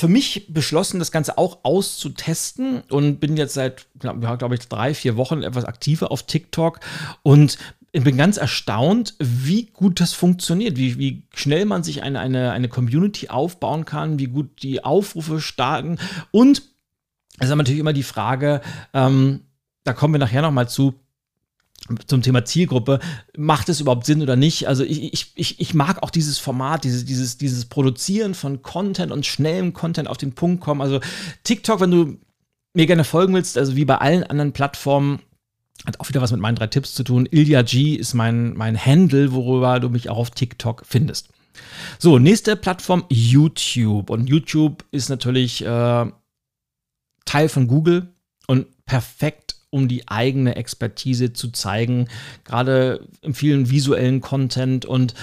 für 0.00 0.08
mich 0.08 0.46
beschlossen, 0.48 0.98
das 0.98 1.12
Ganze 1.12 1.36
auch 1.36 1.58
auszutesten 1.62 2.80
und 2.88 3.20
bin 3.20 3.36
jetzt 3.36 3.52
seit, 3.52 3.86
glaube 3.98 4.20
glaub 4.20 4.52
ich, 4.52 4.66
drei, 4.66 4.94
vier 4.94 5.16
Wochen 5.16 5.42
etwas 5.42 5.66
aktiver 5.66 6.10
auf 6.10 6.22
TikTok 6.22 6.80
und 7.22 7.58
bin 7.92 8.16
ganz 8.16 8.38
erstaunt, 8.38 9.14
wie 9.18 9.66
gut 9.66 10.00
das 10.00 10.14
funktioniert, 10.14 10.78
wie, 10.78 10.96
wie 10.98 11.24
schnell 11.34 11.66
man 11.66 11.82
sich 11.82 12.02
eine, 12.02 12.18
eine, 12.18 12.52
eine 12.52 12.68
Community 12.68 13.28
aufbauen 13.28 13.84
kann, 13.84 14.18
wie 14.18 14.28
gut 14.28 14.62
die 14.62 14.82
Aufrufe 14.82 15.40
starten 15.40 15.98
und 16.30 16.62
es 17.38 17.48
ist 17.48 17.54
natürlich 17.54 17.80
immer 17.80 17.92
die 17.92 18.02
Frage, 18.02 18.62
ähm, 18.94 19.42
da 19.84 19.92
kommen 19.92 20.14
wir 20.14 20.18
nachher 20.18 20.42
nochmal 20.42 20.68
zu, 20.68 20.94
zum 22.06 22.22
Thema 22.22 22.44
Zielgruppe, 22.44 23.00
macht 23.36 23.68
es 23.68 23.80
überhaupt 23.80 24.06
Sinn 24.06 24.22
oder 24.22 24.36
nicht? 24.36 24.68
Also 24.68 24.84
ich, 24.84 25.32
ich, 25.34 25.60
ich, 25.60 25.74
mag 25.74 26.02
auch 26.02 26.10
dieses 26.10 26.38
Format, 26.38 26.84
dieses, 26.84 27.04
dieses, 27.04 27.38
dieses 27.38 27.64
Produzieren 27.64 28.34
von 28.34 28.62
Content 28.62 29.12
und 29.12 29.26
schnellem 29.26 29.72
Content 29.72 30.08
auf 30.08 30.16
den 30.16 30.32
Punkt 30.34 30.62
kommen. 30.62 30.80
Also 30.80 31.00
TikTok, 31.44 31.80
wenn 31.80 31.90
du 31.90 32.18
mir 32.74 32.86
gerne 32.86 33.04
folgen 33.04 33.34
willst, 33.34 33.58
also 33.58 33.76
wie 33.76 33.84
bei 33.84 33.96
allen 33.96 34.24
anderen 34.24 34.52
Plattformen, 34.52 35.20
hat 35.86 35.98
auch 35.98 36.08
wieder 36.08 36.20
was 36.20 36.30
mit 36.30 36.40
meinen 36.40 36.56
drei 36.56 36.66
Tipps 36.66 36.94
zu 36.94 37.04
tun. 37.04 37.26
Ilya 37.30 37.62
G 37.62 37.94
ist 37.94 38.14
mein, 38.14 38.54
mein 38.54 38.78
Handle, 38.78 39.32
worüber 39.32 39.80
du 39.80 39.88
mich 39.88 40.10
auch 40.10 40.18
auf 40.18 40.30
TikTok 40.30 40.84
findest. 40.86 41.28
So, 41.98 42.18
nächste 42.18 42.56
Plattform 42.56 43.04
YouTube. 43.08 44.10
Und 44.10 44.28
YouTube 44.28 44.84
ist 44.90 45.08
natürlich 45.08 45.64
äh, 45.64 46.06
Teil 47.24 47.48
von 47.48 47.66
Google 47.66 48.08
und 48.46 48.66
perfekt 48.84 49.56
um 49.70 49.88
die 49.88 50.08
eigene 50.08 50.56
Expertise 50.56 51.32
zu 51.32 51.50
zeigen, 51.50 52.08
gerade 52.44 53.06
im 53.22 53.34
vielen 53.34 53.70
visuellen 53.70 54.20
Content 54.20 54.84
und 54.84 55.14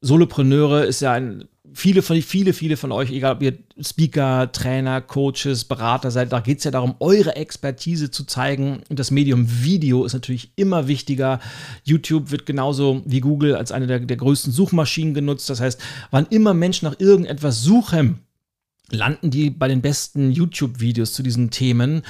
Solopreneure 0.00 0.84
ist 0.84 1.00
ja 1.00 1.12
ein 1.12 1.44
viele 1.74 2.02
von 2.02 2.20
viele, 2.22 2.52
viele 2.52 2.76
von 2.76 2.92
euch, 2.92 3.10
egal 3.10 3.34
ob 3.34 3.42
ihr 3.42 3.58
Speaker, 3.80 4.50
Trainer, 4.52 5.00
Coaches, 5.00 5.64
Berater 5.64 6.10
seid, 6.10 6.32
da 6.32 6.40
geht 6.40 6.58
es 6.58 6.64
ja 6.64 6.70
darum, 6.70 6.94
eure 7.00 7.36
Expertise 7.36 8.10
zu 8.10 8.24
zeigen. 8.24 8.82
Und 8.88 8.98
das 8.98 9.10
Medium 9.10 9.46
Video 9.48 10.04
ist 10.04 10.12
natürlich 10.12 10.52
immer 10.56 10.86
wichtiger. 10.86 11.40
YouTube 11.82 12.30
wird 12.30 12.46
genauso 12.46 13.02
wie 13.04 13.20
Google 13.20 13.56
als 13.56 13.72
eine 13.72 13.86
der, 13.86 14.00
der 14.00 14.16
größten 14.16 14.52
Suchmaschinen 14.52 15.14
genutzt. 15.14 15.50
Das 15.50 15.60
heißt, 15.60 15.80
wann 16.10 16.26
immer 16.30 16.54
Menschen 16.54 16.88
nach 16.88 17.00
irgendetwas 17.00 17.62
suchen, 17.62 18.20
landen 18.90 19.30
die 19.30 19.50
bei 19.50 19.68
den 19.68 19.82
besten 19.82 20.30
YouTube-Videos 20.30 21.12
zu 21.12 21.22
diesen 21.22 21.50
Themen. 21.50 22.02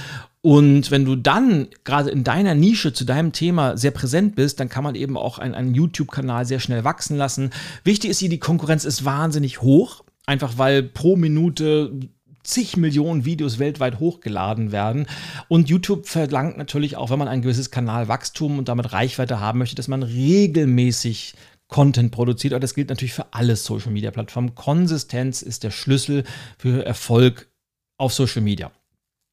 Und 0.44 0.90
wenn 0.90 1.06
du 1.06 1.16
dann 1.16 1.68
gerade 1.84 2.10
in 2.10 2.22
deiner 2.22 2.54
Nische 2.54 2.92
zu 2.92 3.06
deinem 3.06 3.32
Thema 3.32 3.78
sehr 3.78 3.92
präsent 3.92 4.36
bist, 4.36 4.60
dann 4.60 4.68
kann 4.68 4.84
man 4.84 4.94
eben 4.94 5.16
auch 5.16 5.38
einen, 5.38 5.54
einen 5.54 5.74
YouTube-Kanal 5.74 6.44
sehr 6.44 6.60
schnell 6.60 6.84
wachsen 6.84 7.16
lassen. 7.16 7.48
Wichtig 7.82 8.10
ist 8.10 8.18
hier, 8.18 8.28
die 8.28 8.38
Konkurrenz 8.38 8.84
ist 8.84 9.06
wahnsinnig 9.06 9.62
hoch, 9.62 10.04
einfach 10.26 10.58
weil 10.58 10.82
pro 10.82 11.16
Minute 11.16 11.98
zig 12.42 12.76
Millionen 12.76 13.24
Videos 13.24 13.58
weltweit 13.58 14.00
hochgeladen 14.00 14.70
werden. 14.70 15.06
Und 15.48 15.70
YouTube 15.70 16.06
verlangt 16.06 16.58
natürlich 16.58 16.98
auch, 16.98 17.08
wenn 17.08 17.18
man 17.18 17.28
ein 17.28 17.40
gewisses 17.40 17.70
Kanalwachstum 17.70 18.58
und 18.58 18.68
damit 18.68 18.92
Reichweite 18.92 19.40
haben 19.40 19.58
möchte, 19.58 19.76
dass 19.76 19.88
man 19.88 20.02
regelmäßig 20.02 21.36
Content 21.68 22.12
produziert. 22.12 22.52
Aber 22.52 22.60
das 22.60 22.74
gilt 22.74 22.90
natürlich 22.90 23.14
für 23.14 23.32
alle 23.32 23.56
Social 23.56 23.92
Media 23.92 24.10
Plattformen. 24.10 24.54
Konsistenz 24.54 25.40
ist 25.40 25.64
der 25.64 25.70
Schlüssel 25.70 26.24
für 26.58 26.84
Erfolg 26.84 27.48
auf 27.96 28.12
Social 28.12 28.42
Media. 28.42 28.70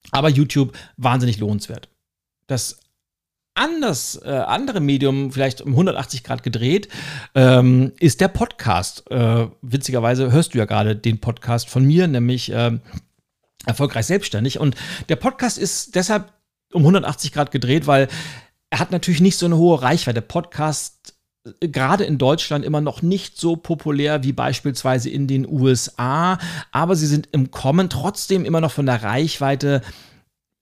Aber 0.10 0.30
YouTube 0.30 0.78
wahnsinnig 0.98 1.38
lohnenswert. 1.38 1.90
Das 2.48 2.80
anders, 3.54 4.20
äh, 4.24 4.30
andere 4.30 4.80
Medium, 4.80 5.32
vielleicht 5.32 5.62
um 5.62 5.72
180 5.72 6.24
Grad 6.24 6.44
gedreht, 6.44 6.88
ähm, 7.36 7.92
ist 8.00 8.22
der 8.22 8.30
Podcast. 8.30 9.10
Äh, 9.12 9.48
witzigerweise 9.62 10.32
hörst 10.32 10.54
du 10.54 10.58
ja 10.58 10.66
gerade 10.66 10.96
den 10.96 11.20
Podcast 11.20 11.70
von 11.70 11.86
mir, 11.86 12.08
nämlich 12.08 12.52
äh, 12.52 12.72
Erfolgreich 13.66 14.06
Selbstständig. 14.06 14.60
Und 14.60 14.76
der 15.10 15.18
Podcast 15.18 15.58
ist 15.58 15.96
deshalb 15.96 16.34
um 16.74 16.82
180 16.82 17.32
Grad 17.32 17.52
gedreht, 17.52 17.88
weil 17.88 18.08
er 18.70 18.80
hat 18.80 18.92
natürlich 18.92 19.22
nicht 19.22 19.38
so 19.38 19.46
eine 19.46 19.58
hohe 19.58 19.82
Reichweite. 19.82 20.22
Podcast 20.22 21.16
gerade 21.60 22.04
in 22.04 22.18
Deutschland 22.18 22.64
immer 22.64 22.82
noch 22.82 23.02
nicht 23.02 23.38
so 23.40 23.56
populär 23.56 24.24
wie 24.24 24.34
beispielsweise 24.34 25.10
in 25.10 25.28
den 25.28 25.48
USA, 25.48 26.38
aber 26.72 26.96
sie 26.96 27.08
sind 27.08 27.30
im 27.32 27.52
Kommen 27.52 27.90
trotzdem 27.90 28.46
immer 28.46 28.62
noch 28.62 28.72
von 28.72 28.86
der 28.86 29.04
Reichweite 29.04 29.82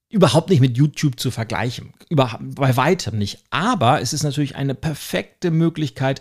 überhaupt 0.08 0.50
nicht 0.50 0.60
mit 0.60 0.76
YouTube 0.76 1.20
zu 1.20 1.30
vergleichen. 1.30 1.92
Über, 2.08 2.38
bei 2.40 2.76
weitem 2.76 3.16
nicht. 3.18 3.44
Aber 3.50 4.00
es 4.00 4.12
ist 4.12 4.24
natürlich 4.24 4.56
eine 4.56 4.74
perfekte 4.74 5.50
Möglichkeit, 5.50 6.20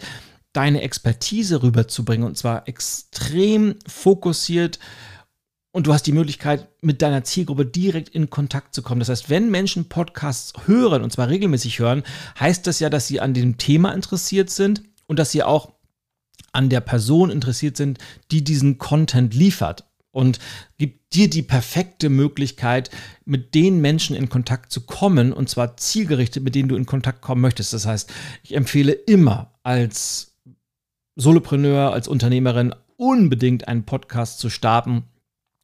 deine 0.54 0.82
Expertise 0.82 1.64
rüberzubringen 1.64 2.28
und 2.28 2.38
zwar 2.38 2.68
extrem 2.68 3.76
fokussiert 3.88 4.80
und 5.72 5.86
du 5.86 5.94
hast 5.94 6.04
die 6.04 6.12
Möglichkeit, 6.12 6.68
mit 6.82 7.02
deiner 7.02 7.24
Zielgruppe 7.24 7.66
direkt 7.66 8.10
in 8.10 8.30
Kontakt 8.30 8.74
zu 8.74 8.82
kommen. 8.82 9.00
Das 9.00 9.10
heißt, 9.10 9.30
wenn 9.30 9.52
Menschen 9.52 9.88
Podcasts 9.88 10.54
hören, 10.66 11.04
und 11.04 11.12
zwar 11.12 11.30
regelmäßig 11.30 11.80
hören, 11.80 12.04
heißt 12.40 12.66
das 12.66 12.80
ja, 12.80 12.90
dass 12.90 13.08
sie 13.08 13.20
an 13.20 13.34
dem 13.34 13.58
Thema 13.58 13.94
interessiert 13.94 14.50
sind 14.50 14.84
und 15.06 15.20
dass 15.20 15.32
sie 15.32 15.44
auch 15.44 15.74
an 16.52 16.70
der 16.70 16.82
Person 16.82 17.30
interessiert 17.30 17.78
sind, 17.78 18.00
die 18.32 18.44
diesen 18.44 18.78
Content 18.80 19.34
liefert. 19.36 19.86
Und 20.12 20.40
gibt 20.80 21.14
dir 21.14 21.30
die 21.30 21.44
perfekte 21.44 22.10
Möglichkeit, 22.10 22.90
mit 23.26 23.54
den 23.54 23.80
Menschen 23.80 24.16
in 24.16 24.28
Kontakt 24.28 24.72
zu 24.72 24.82
kommen, 24.82 25.32
und 25.32 25.50
zwar 25.50 25.78
zielgerichtet, 25.78 26.44
mit 26.44 26.56
denen 26.56 26.68
du 26.68 26.76
in 26.76 26.88
Kontakt 26.88 27.22
kommen 27.22 27.42
möchtest. 27.42 27.74
Das 27.74 27.86
heißt, 27.86 28.12
ich 28.42 28.56
empfehle 28.56 28.92
immer 28.92 29.54
als 29.62 30.36
Solopreneur, 31.16 31.94
als 31.94 32.08
Unternehmerin 32.08 32.74
unbedingt 32.98 33.68
einen 33.68 33.86
Podcast 33.86 34.40
zu 34.40 34.50
starten 34.50 35.04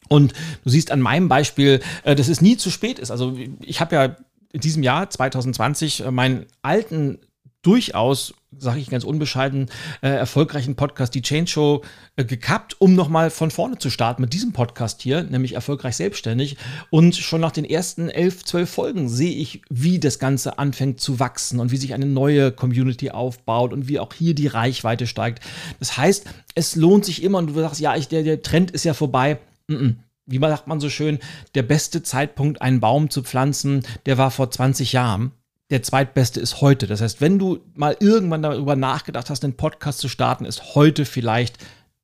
und 0.10 0.34
du 0.64 0.70
siehst 0.70 0.92
an 0.92 1.02
meinem 1.02 1.28
Beispiel, 1.28 1.82
äh, 2.04 2.16
dass 2.16 2.28
es 2.28 2.42
nie 2.42 2.58
zu 2.58 2.70
spät 2.70 3.00
ist. 3.00 3.12
Also 3.12 3.38
ich 3.62 3.80
habe 3.80 3.96
ja 3.96 4.16
in 4.52 4.62
diesem 4.62 4.84
Jahr 4.84 5.10
2020 5.10 6.06
äh, 6.06 6.12
meinen 6.12 6.46
alten 6.62 7.20
durchaus, 7.66 8.34
sage 8.56 8.80
ich 8.80 8.90
ganz 8.90 9.04
unbescheiden, 9.04 9.70
äh, 10.02 10.10
erfolgreichen 10.10 10.76
Podcast, 10.76 11.16
die 11.16 11.24
Change 11.24 11.52
Show, 11.52 11.82
gekappt, 12.16 12.80
um 12.80 12.94
nochmal 12.94 13.32
von 13.32 13.50
vorne 13.50 13.80
zu 13.80 13.90
starten 13.90 14.22
mit 14.22 14.34
diesem 14.34 14.54
Podcast 14.54 15.02
hier, 15.02 15.24
nämlich 15.24 15.54
erfolgreich 15.54 15.96
selbstständig. 15.96 16.58
Und 16.92 17.16
schon 17.16 17.42
nach 17.42 17.52
den 17.52 17.66
ersten 17.66 18.10
elf, 18.10 18.46
zwölf 18.46 18.70
Folgen 18.70 19.10
sehe 19.10 19.36
ich, 19.36 19.64
wie 19.70 20.00
das 20.00 20.20
Ganze 20.20 20.60
anfängt 20.60 21.02
zu 21.02 21.20
wachsen 21.20 21.60
und 21.60 21.72
wie 21.72 21.78
sich 21.78 21.96
eine 21.96 22.06
neue 22.06 22.52
Community 22.52 23.10
aufbaut 23.10 23.74
und 23.74 23.88
wie 23.88 24.00
auch 24.00 24.14
hier 24.14 24.36
die 24.36 24.48
Reichweite 24.48 25.08
steigt. 25.08 25.44
Das 25.80 25.98
heißt, 25.98 26.26
es 26.54 26.76
lohnt 26.76 27.04
sich 27.04 27.24
immer 27.24 27.40
und 27.40 27.48
du 27.48 27.60
sagst, 27.60 27.82
ja, 27.82 27.96
ich, 27.96 28.08
der, 28.08 28.22
der 28.22 28.44
Trend 28.44 28.72
ist 28.72 28.86
ja 28.86 28.94
vorbei 28.94 29.40
wie 29.68 30.40
sagt 30.40 30.68
man 30.68 30.80
so 30.80 30.90
schön, 30.90 31.20
der 31.54 31.64
beste 31.64 32.04
Zeitpunkt, 32.04 32.62
einen 32.62 32.80
Baum 32.80 33.10
zu 33.10 33.24
pflanzen, 33.24 33.86
der 34.06 34.18
war 34.18 34.32
vor 34.32 34.50
20 34.50 34.94
Jahren. 34.94 35.32
Der 35.72 35.82
zweitbeste 35.82 36.40
ist 36.40 36.62
heute. 36.62 36.86
Das 36.86 37.02
heißt, 37.02 37.22
wenn 37.22 37.40
du 37.40 37.60
mal 37.74 37.98
irgendwann 38.00 38.44
darüber 38.44 38.76
nachgedacht 38.76 39.30
hast, 39.30 39.44
einen 39.44 39.58
Podcast 39.58 40.00
zu 40.00 40.10
starten, 40.10 40.46
ist 40.46 40.76
heute 40.76 41.06
vielleicht 41.06 41.58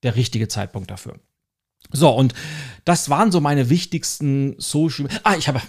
der 0.03 0.15
richtige 0.15 0.47
Zeitpunkt 0.47 0.89
dafür. 0.89 1.19
So, 1.91 2.09
und 2.09 2.33
das 2.85 3.09
waren 3.09 3.31
so 3.31 3.39
meine 3.39 3.69
wichtigsten 3.69 4.55
Social. 4.57 5.07
Ah, 5.23 5.35
ich 5.37 5.47
habe 5.47 5.61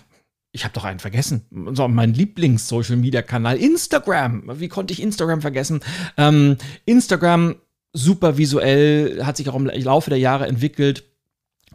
ich 0.54 0.64
habe 0.64 0.74
doch 0.74 0.84
einen 0.84 1.00
vergessen. 1.00 1.46
So, 1.72 1.88
mein 1.88 2.12
Lieblings-Social-Media-Kanal, 2.12 3.56
Instagram. 3.56 4.60
Wie 4.60 4.68
konnte 4.68 4.92
ich 4.92 5.00
Instagram 5.00 5.40
vergessen? 5.40 5.80
Ähm, 6.18 6.58
Instagram, 6.84 7.56
super 7.94 8.36
visuell, 8.36 9.24
hat 9.24 9.38
sich 9.38 9.48
auch 9.48 9.54
im 9.54 9.66
Laufe 9.66 10.10
der 10.10 10.18
Jahre 10.18 10.46
entwickelt 10.46 11.04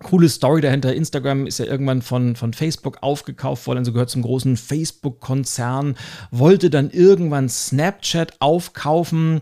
coole 0.03 0.29
Story 0.29 0.61
dahinter. 0.61 0.93
Instagram 0.93 1.47
ist 1.47 1.59
ja 1.59 1.65
irgendwann 1.65 2.01
von, 2.01 2.35
von 2.35 2.53
Facebook 2.53 2.97
aufgekauft 3.01 3.67
worden, 3.67 3.79
also 3.79 3.93
gehört 3.93 4.09
zum 4.09 4.21
großen 4.21 4.57
Facebook-Konzern, 4.57 5.95
wollte 6.31 6.69
dann 6.69 6.89
irgendwann 6.89 7.49
Snapchat 7.49 8.39
aufkaufen. 8.39 9.41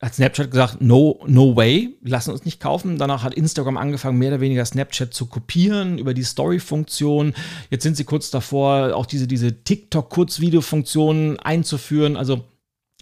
hat 0.00 0.14
Snapchat 0.14 0.50
gesagt, 0.50 0.80
no, 0.80 1.20
no 1.26 1.56
way, 1.56 1.96
lassen 2.02 2.30
uns 2.30 2.44
nicht 2.44 2.60
kaufen. 2.60 2.98
Danach 2.98 3.22
hat 3.22 3.34
Instagram 3.34 3.76
angefangen, 3.76 4.18
mehr 4.18 4.28
oder 4.30 4.40
weniger 4.40 4.64
Snapchat 4.64 5.12
zu 5.14 5.26
kopieren 5.26 5.98
über 5.98 6.14
die 6.14 6.24
Story-Funktion. 6.24 7.34
Jetzt 7.70 7.82
sind 7.82 7.96
sie 7.96 8.04
kurz 8.04 8.30
davor, 8.30 8.94
auch 8.94 9.06
diese, 9.06 9.26
diese 9.26 9.62
TikTok-Kurzvideo-Funktion 9.64 11.38
einzuführen. 11.40 12.16
Also 12.16 12.44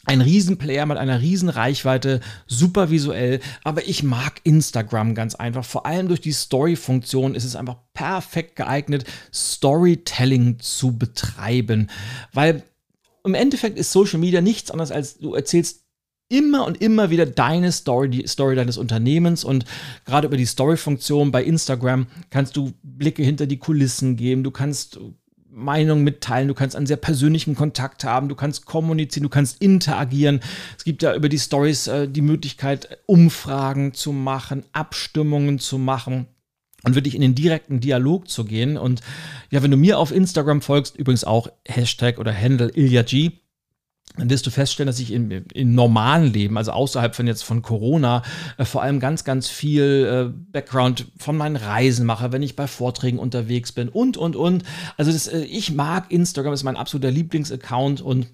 ein 0.07 0.21
Riesenplayer 0.21 0.87
mit 0.87 0.99
einer 0.99 1.21
riesen 1.21 1.49
Reichweite, 1.49 2.21
super 2.47 2.91
visuell, 2.91 3.41
aber 3.63 3.87
ich 3.89 4.03
mag 4.03 4.41
Instagram 4.45 5.15
ganz 5.15 5.35
einfach. 5.35 5.65
Vor 5.65 5.87
allem 5.87 6.09
durch 6.09 6.21
die 6.21 6.33
Story-Funktion 6.33 7.35
ist 7.35 7.45
es 7.45 7.57
einfach 7.57 7.77
perfekt 7.93 8.57
geeignet, 8.57 9.05
Storytelling 9.33 10.59
zu 10.61 10.97
betreiben. 10.97 11.91
Weil 12.33 12.63
im 13.25 13.35
Endeffekt 13.35 13.79
ist 13.79 13.93
Social 13.93 14.19
Media 14.19 14.41
nichts 14.41 14.71
anderes 14.71 14.91
als 14.91 15.19
du 15.19 15.35
erzählst 15.35 15.85
immer 16.29 16.67
und 16.67 16.81
immer 16.81 17.11
wieder 17.11 17.27
deine 17.27 17.71
Story, 17.71 18.09
die 18.09 18.27
Story 18.27 18.57
deines 18.57 18.79
Unternehmens 18.79 19.45
und 19.45 19.65
gerade 20.05 20.27
über 20.27 20.37
die 20.37 20.47
Story-Funktion 20.47 21.31
bei 21.31 21.45
Instagram 21.45 22.07
kannst 22.31 22.57
du 22.57 22.73
Blicke 22.83 23.23
hinter 23.23 23.47
die 23.47 23.59
Kulissen 23.59 24.17
geben, 24.17 24.43
du 24.43 24.51
kannst 24.51 24.99
Meinung 25.55 26.03
mitteilen, 26.03 26.49
du 26.49 26.55
kannst 26.55 26.75
einen 26.75 26.87
sehr 26.87 26.97
persönlichen 26.97 27.55
Kontakt 27.55 28.03
haben, 28.03 28.29
du 28.29 28.35
kannst 28.35 28.67
kommunizieren, 28.67 29.23
du 29.23 29.29
kannst 29.29 29.63
interagieren. 29.63 30.41
Es 30.77 30.85
gibt 30.85 31.03
ja 31.03 31.15
über 31.15 31.29
die 31.29 31.39
Stories 31.39 31.87
äh, 31.87 32.09
die 32.09 32.23
Möglichkeit, 32.23 32.99
Umfragen 33.07 33.95
zu 33.95 34.13
machen, 34.13 34.65
Abstimmungen 34.73 35.61
zu 35.61 35.79
machen 35.79 36.27
und 36.83 36.97
wirklich 36.97 37.15
in 37.15 37.21
den 37.21 37.37
direkten 37.37 37.81
Dialog 37.81 38.29
zu 38.29 38.45
gehen. 38.45 38.77
Und 38.77 39.01
ja, 39.51 39.63
wenn 39.63 39.71
du 39.71 39.77
mir 39.77 39.99
auf 39.99 40.11
Instagram 40.11 40.61
folgst, 40.61 40.97
übrigens 40.97 41.25
auch 41.25 41.49
Hashtag 41.67 42.19
oder 42.19 42.37
Handle 42.37 42.71
IlyaG, 42.75 43.33
dann 44.17 44.31
wirst 44.31 44.47
du 44.47 44.51
feststellen, 44.51 44.87
dass 44.87 45.01
ich 45.01 45.13
im, 45.13 45.31
im 45.31 45.75
normalen 45.75 46.33
Leben, 46.33 46.57
also 46.57 46.71
außerhalb 46.71 47.17
von 47.17 47.27
jetzt 47.27 47.43
von 47.43 47.63
Corona, 47.63 48.23
äh, 48.59 48.65
vor 48.65 48.83
allem 48.83 49.01
ganz, 49.01 49.25
ganz 49.25 49.49
viel 49.49 50.33
äh, 50.33 50.53
Background 50.53 51.07
von 51.19 51.37
meinen 51.37 51.57
Reisen 51.57 52.07
mache, 52.07 52.31
wenn 52.31 52.43
ich 52.43 52.55
bei 52.55 52.69
Vorträgen 52.69 53.19
unterwegs 53.19 53.73
bin 53.73 53.89
und, 53.89 54.17
und, 54.17 54.37
und. 54.37 54.63
Also 54.97 55.11
das, 55.11 55.27
äh, 55.27 55.41
ich 55.45 55.73
mag 55.73 56.13
Instagram, 56.13 56.53
ist 56.53 56.63
mein 56.63 56.77
absoluter 56.77 57.11
Lieblingsaccount 57.11 58.01
und 58.01 58.29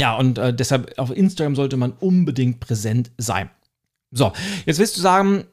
ja, 0.00 0.16
und 0.16 0.38
äh, 0.38 0.52
deshalb 0.52 0.98
auf 0.98 1.16
Instagram 1.16 1.54
sollte 1.54 1.76
man 1.76 1.92
unbedingt 1.92 2.58
präsent 2.58 3.12
sein. 3.16 3.50
So, 4.10 4.32
jetzt 4.66 4.80
wirst 4.80 4.96
du 4.96 5.00
sagen, 5.00 5.44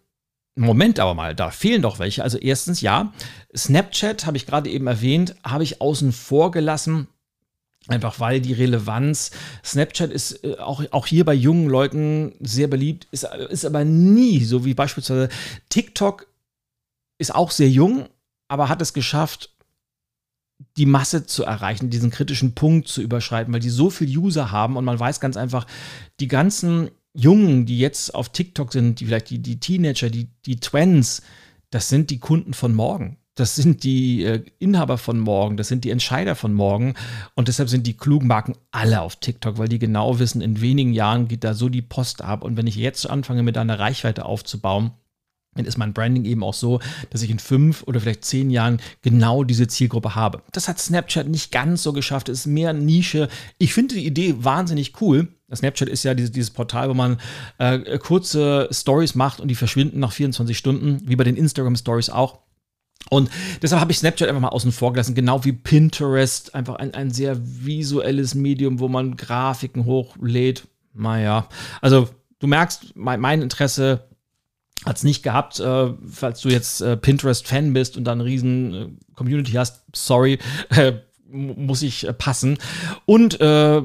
Moment 0.56 1.00
aber 1.00 1.14
mal, 1.14 1.36
da 1.36 1.52
fehlen 1.52 1.84
doch 1.84 2.00
welche. 2.00 2.24
Also 2.24 2.38
erstens 2.38 2.82
ja, 2.82 3.14
Snapchat 3.56 4.26
habe 4.26 4.38
ich 4.38 4.46
gerade 4.46 4.70
eben 4.70 4.88
erwähnt, 4.88 5.36
habe 5.44 5.64
ich 5.64 5.82
außen 5.82 6.12
vor 6.12 6.52
gelassen 6.52 7.08
Einfach 7.92 8.20
weil 8.20 8.40
die 8.40 8.54
Relevanz, 8.54 9.32
Snapchat 9.64 10.12
ist 10.12 10.44
äh, 10.44 10.58
auch, 10.58 10.84
auch 10.92 11.08
hier 11.08 11.26
bei 11.26 11.34
jungen 11.34 11.68
Leuten 11.68 12.34
sehr 12.40 12.68
beliebt, 12.68 13.08
ist, 13.12 13.26
ist 13.50 13.66
aber 13.66 13.84
nie, 13.84 14.44
so 14.44 14.66
wie 14.66 14.74
beispielsweise 14.74 15.30
TikTok 15.70 16.28
ist 17.18 17.36
auch 17.36 17.52
sehr 17.52 17.70
jung, 17.70 18.08
aber 18.48 18.70
hat 18.70 18.82
es 18.82 18.94
geschafft, 18.94 19.56
die 20.78 20.86
Masse 20.86 21.26
zu 21.26 21.44
erreichen, 21.44 21.90
diesen 21.90 22.12
kritischen 22.12 22.54
Punkt 22.54 22.88
zu 22.88 23.02
überschreiten, 23.02 23.54
weil 23.54 23.60
die 23.60 23.70
so 23.70 23.90
viel 23.90 24.18
User 24.18 24.52
haben 24.52 24.78
und 24.78 24.86
man 24.86 25.00
weiß 25.00 25.20
ganz 25.20 25.38
einfach, 25.38 25.68
die 26.20 26.28
ganzen 26.28 26.92
Jungen, 27.14 27.66
die 27.66 27.80
jetzt 27.80 28.16
auf 28.16 28.30
TikTok 28.30 28.72
sind, 28.72 29.00
die 29.00 29.06
vielleicht 29.06 29.30
die, 29.30 29.40
die 29.40 29.60
Teenager, 29.60 30.10
die, 30.10 30.30
die 30.46 30.60
Twins, 30.60 31.22
das 31.70 31.90
sind 31.90 32.10
die 32.10 32.20
Kunden 32.20 32.54
von 32.54 32.74
morgen. 32.74 33.18
Das 33.36 33.56
sind 33.56 33.84
die 33.84 34.24
äh, 34.24 34.44
Inhaber 34.60 34.98
von 34.98 35.20
morgen, 35.20 35.56
das 35.56 35.70
sind 35.70 35.86
die 35.86 35.90
Entscheider 35.90 36.36
von 36.36 36.54
morgen. 36.54 36.96
Und 37.34 37.48
deshalb 37.48 37.70
sind 37.70 37.88
die 37.88 37.96
klugen 37.96 38.28
Marken 38.28 38.56
alle 38.72 39.02
auf 39.02 39.16
TikTok, 39.16 39.58
weil 39.58 39.70
die 39.70 39.80
genau 39.80 40.20
wissen, 40.20 40.42
in 40.42 40.60
wenigen 40.60 40.94
Jahren 40.94 41.28
geht 41.28 41.44
da 41.44 41.54
so 41.54 41.70
die 41.70 41.82
Post 41.82 42.22
ab. 42.22 42.44
Und 42.44 42.58
wenn 42.58 42.68
ich 42.68 42.76
jetzt 42.76 43.10
anfange, 43.10 43.44
mit 43.44 43.58
einer 43.58 43.80
Reichweite 43.80 44.26
aufzubauen, 44.26 44.92
dann 45.56 45.66
ist 45.66 45.78
mein 45.78 45.94
Branding 45.94 46.24
eben 46.26 46.44
auch 46.44 46.54
so, 46.54 46.80
dass 47.10 47.22
ich 47.22 47.30
in 47.30 47.40
fünf 47.40 47.84
oder 47.84 48.00
vielleicht 48.00 48.24
zehn 48.24 48.50
Jahren 48.50 48.80
genau 49.02 49.44
diese 49.44 49.68
Zielgruppe 49.68 50.16
habe. 50.16 50.44
Das 50.54 50.68
hat 50.68 50.80
Snapchat 50.80 51.28
nicht 51.28 51.52
ganz 51.52 51.84
so 51.84 51.92
geschafft, 51.92 52.30
es 52.30 52.42
ist 52.42 52.46
mehr 52.48 52.72
Nische. 52.72 53.28
Ich 53.58 53.74
finde 53.74 53.96
die 53.96 54.06
Idee 54.06 54.36
wahnsinnig 54.40 55.02
cool. 55.02 55.28
Snapchat 55.54 55.90
ist 55.90 56.04
ja 56.04 56.14
dieses, 56.14 56.32
dieses 56.32 56.52
Portal, 56.52 56.90
wo 56.90 56.94
man 56.94 57.18
äh, 57.58 57.98
kurze 57.98 58.70
Stories 58.72 59.16
macht 59.16 59.42
und 59.42 59.50
die 59.50 59.56
verschwinden 59.56 60.00
nach 60.00 60.14
24 60.14 60.58
Stunden, 60.58 61.02
wie 61.06 61.18
bei 61.18 61.26
den 61.26 61.36
Instagram 61.36 61.76
Stories 61.76 62.10
auch. 62.10 62.40
Und 63.10 63.30
deshalb 63.62 63.82
habe 63.82 63.92
ich 63.92 64.00
Snapchat 64.00 64.30
einfach 64.30 64.42
mal 64.42 64.50
außen 64.50 64.72
vor 64.72 64.94
gelassen, 64.94 65.16
genau 65.16 65.44
wie 65.44 65.52
Pinterest, 65.52 66.56
einfach 66.56 66.76
ein, 66.76 66.94
ein 66.94 67.12
sehr 67.12 67.38
visuelles 67.42 68.36
Medium, 68.36 68.80
wo 68.80 68.88
man 68.88 69.18
Grafiken 69.18 69.86
hochlädt. 69.86 70.68
Naja, 70.94 71.48
also 71.82 72.10
du 72.40 72.48
merkst, 72.48 72.96
mein, 72.96 73.20
mein 73.20 73.42
Interesse 73.42 74.08
hat 74.86 74.98
es 74.98 75.04
nicht 75.04 75.24
gehabt, 75.24 75.60
äh, 75.60 75.94
falls 76.10 76.42
du 76.42 76.50
jetzt 76.50 76.82
äh, 76.82 76.98
Pinterest-Fan 76.98 77.74
bist 77.74 77.98
und 77.98 78.06
dann 78.06 78.20
eine 78.20 78.30
riesen 78.30 78.74
äh, 78.74 78.88
Community 79.14 79.52
hast, 79.52 79.84
sorry, 79.94 80.40
äh, 80.70 80.94
muss 81.30 81.82
ich 81.82 82.08
äh, 82.08 82.14
passen. 82.14 82.58
Und 83.06 83.40
äh, 83.42 83.82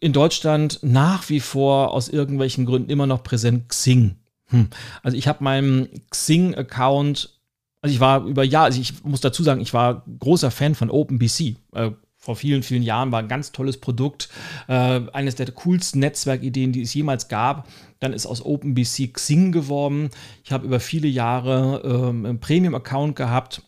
in 0.00 0.12
Deutschland 0.12 0.78
nach 0.82 1.28
wie 1.28 1.40
vor 1.40 1.92
aus 1.92 2.08
irgendwelchen 2.08 2.64
Gründen 2.64 2.90
immer 2.90 3.06
noch 3.06 3.22
präsent 3.22 3.68
Xing. 3.68 4.16
Hm. 4.46 4.68
Also 5.02 5.16
ich 5.16 5.28
habe 5.28 5.44
meinen 5.44 5.88
Xing-Account 6.10 7.39
also 7.82 7.94
ich 7.94 8.00
war 8.00 8.24
über 8.24 8.44
Jahre, 8.44 8.66
also 8.66 8.80
ich 8.80 9.02
muss 9.04 9.20
dazu 9.20 9.42
sagen, 9.42 9.60
ich 9.60 9.72
war 9.72 10.04
großer 10.18 10.50
Fan 10.50 10.74
von 10.74 10.90
OpenBC. 10.90 11.56
Äh, 11.72 11.90
vor 12.16 12.36
vielen, 12.36 12.62
vielen 12.62 12.82
Jahren 12.82 13.12
war 13.12 13.20
ein 13.20 13.28
ganz 13.28 13.50
tolles 13.50 13.78
Produkt, 13.78 14.28
äh, 14.68 15.00
eines 15.12 15.36
der 15.36 15.50
coolsten 15.52 16.00
Netzwerkideen, 16.00 16.72
die 16.72 16.82
es 16.82 16.92
jemals 16.92 17.28
gab. 17.28 17.66
Dann 17.98 18.12
ist 18.12 18.26
aus 18.26 18.44
OpenBC 18.44 19.14
Xing 19.14 19.52
geworden. 19.52 20.10
Ich 20.44 20.52
habe 20.52 20.66
über 20.66 20.80
viele 20.80 21.08
Jahre 21.08 21.80
ähm, 21.82 22.26
einen 22.26 22.40
Premium-Account 22.40 23.16
gehabt 23.16 23.62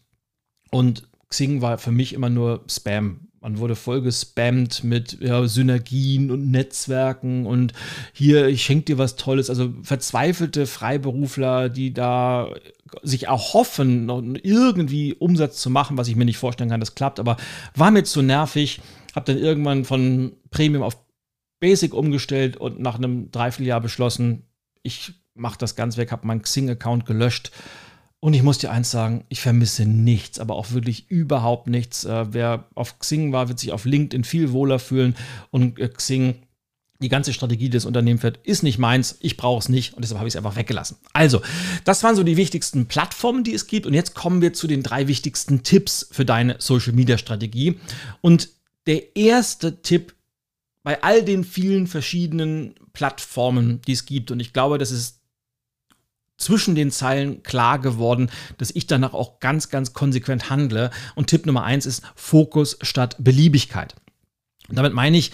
und 0.70 1.08
Xing 1.30 1.62
war 1.62 1.78
für 1.78 1.92
mich 1.92 2.12
immer 2.12 2.28
nur 2.28 2.62
Spam. 2.68 3.28
Man 3.40 3.58
wurde 3.58 3.74
voll 3.74 4.02
gespammt 4.02 4.84
mit 4.84 5.18
ja, 5.20 5.46
Synergien 5.48 6.30
und 6.30 6.50
Netzwerken 6.50 7.46
und 7.46 7.72
hier, 8.12 8.46
ich 8.46 8.62
schenke 8.62 8.84
dir 8.84 8.98
was 8.98 9.16
Tolles. 9.16 9.50
Also 9.50 9.72
verzweifelte 9.82 10.66
Freiberufler, 10.66 11.68
die 11.68 11.92
da 11.92 12.54
sich 13.02 13.26
erhoffen, 13.26 14.08
irgendwie 14.42 15.14
Umsatz 15.14 15.60
zu 15.60 15.70
machen, 15.70 15.96
was 15.96 16.08
ich 16.08 16.16
mir 16.16 16.24
nicht 16.24 16.38
vorstellen 16.38 16.70
kann, 16.70 16.80
das 16.80 16.94
klappt, 16.94 17.20
aber 17.20 17.36
war 17.74 17.90
mir 17.90 18.04
zu 18.04 18.22
nervig. 18.22 18.80
Hab 19.14 19.26
dann 19.26 19.38
irgendwann 19.38 19.84
von 19.84 20.32
Premium 20.50 20.82
auf 20.82 20.96
Basic 21.60 21.94
umgestellt 21.94 22.56
und 22.56 22.80
nach 22.80 22.96
einem 22.96 23.30
Dreivierteljahr 23.30 23.80
beschlossen, 23.80 24.44
ich 24.82 25.12
mache 25.34 25.58
das 25.58 25.76
ganz 25.76 25.96
weg, 25.96 26.12
habe 26.12 26.26
meinen 26.26 26.42
Xing-Account 26.42 27.06
gelöscht 27.06 27.52
und 28.24 28.34
ich 28.34 28.44
muss 28.44 28.58
dir 28.58 28.70
eins 28.70 28.92
sagen, 28.92 29.24
ich 29.30 29.40
vermisse 29.40 29.84
nichts, 29.84 30.38
aber 30.38 30.54
auch 30.54 30.70
wirklich 30.70 31.10
überhaupt 31.10 31.66
nichts. 31.66 32.04
Äh, 32.04 32.32
wer 32.32 32.68
auf 32.76 33.00
Xing 33.00 33.32
war, 33.32 33.48
wird 33.48 33.58
sich 33.58 33.72
auf 33.72 33.84
LinkedIn 33.84 34.22
viel 34.22 34.52
wohler 34.52 34.78
fühlen 34.78 35.16
und 35.50 35.80
äh, 35.80 35.88
Xing 35.88 36.36
die 37.02 37.08
ganze 37.08 37.32
Strategie, 37.32 37.64
die 37.64 37.76
das 37.76 37.84
Unternehmen 37.84 38.18
fährt, 38.18 38.38
ist 38.44 38.62
nicht 38.62 38.78
meins, 38.78 39.18
ich 39.20 39.36
brauche 39.36 39.58
es 39.58 39.68
nicht 39.68 39.94
und 39.94 40.02
deshalb 40.02 40.18
habe 40.18 40.28
ich 40.28 40.34
es 40.34 40.36
einfach 40.36 40.56
weggelassen. 40.56 40.96
Also, 41.12 41.42
das 41.84 42.02
waren 42.02 42.16
so 42.16 42.22
die 42.22 42.36
wichtigsten 42.36 42.86
Plattformen, 42.86 43.44
die 43.44 43.54
es 43.54 43.66
gibt 43.66 43.86
und 43.86 43.94
jetzt 43.94 44.14
kommen 44.14 44.40
wir 44.40 44.52
zu 44.52 44.66
den 44.66 44.82
drei 44.82 45.08
wichtigsten 45.08 45.62
Tipps 45.62 46.08
für 46.10 46.24
deine 46.24 46.56
Social-Media-Strategie. 46.58 47.78
Und 48.20 48.48
der 48.86 49.16
erste 49.16 49.82
Tipp 49.82 50.14
bei 50.82 51.02
all 51.02 51.22
den 51.22 51.44
vielen 51.44 51.86
verschiedenen 51.86 52.74
Plattformen, 52.92 53.80
die 53.86 53.92
es 53.92 54.06
gibt 54.06 54.30
und 54.30 54.40
ich 54.40 54.52
glaube, 54.52 54.78
das 54.78 54.90
ist 54.90 55.20
zwischen 56.38 56.74
den 56.74 56.90
Zeilen 56.90 57.42
klar 57.42 57.78
geworden, 57.78 58.30
dass 58.58 58.70
ich 58.74 58.86
danach 58.86 59.14
auch 59.14 59.38
ganz, 59.38 59.68
ganz 59.68 59.92
konsequent 59.92 60.50
handle. 60.50 60.90
Und 61.14 61.28
Tipp 61.28 61.46
Nummer 61.46 61.62
eins 61.62 61.86
ist 61.86 62.02
Fokus 62.16 62.78
statt 62.82 63.16
Beliebigkeit. 63.20 63.94
Und 64.68 64.76
damit 64.76 64.92
meine 64.92 65.16
ich, 65.16 65.30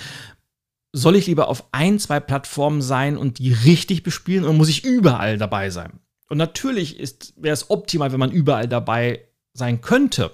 soll 0.98 1.16
ich 1.16 1.26
lieber 1.26 1.48
auf 1.48 1.66
ein, 1.72 1.98
zwei 1.98 2.20
Plattformen 2.20 2.82
sein 2.82 3.16
und 3.16 3.38
die 3.38 3.52
richtig 3.52 4.02
bespielen 4.02 4.44
oder 4.44 4.52
muss 4.52 4.68
ich 4.68 4.84
überall 4.84 5.38
dabei 5.38 5.70
sein? 5.70 6.00
Und 6.28 6.38
natürlich 6.38 6.98
wäre 7.36 7.54
es 7.54 7.70
optimal, 7.70 8.12
wenn 8.12 8.20
man 8.20 8.32
überall 8.32 8.68
dabei 8.68 9.24
sein 9.54 9.80
könnte. 9.80 10.32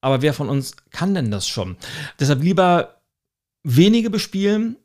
Aber 0.00 0.22
wer 0.22 0.32
von 0.32 0.48
uns 0.48 0.76
kann 0.90 1.14
denn 1.14 1.30
das 1.30 1.46
schon? 1.46 1.76
Deshalb 2.18 2.42
lieber 2.42 3.00
wenige 3.62 4.08
bespielen, 4.08 4.76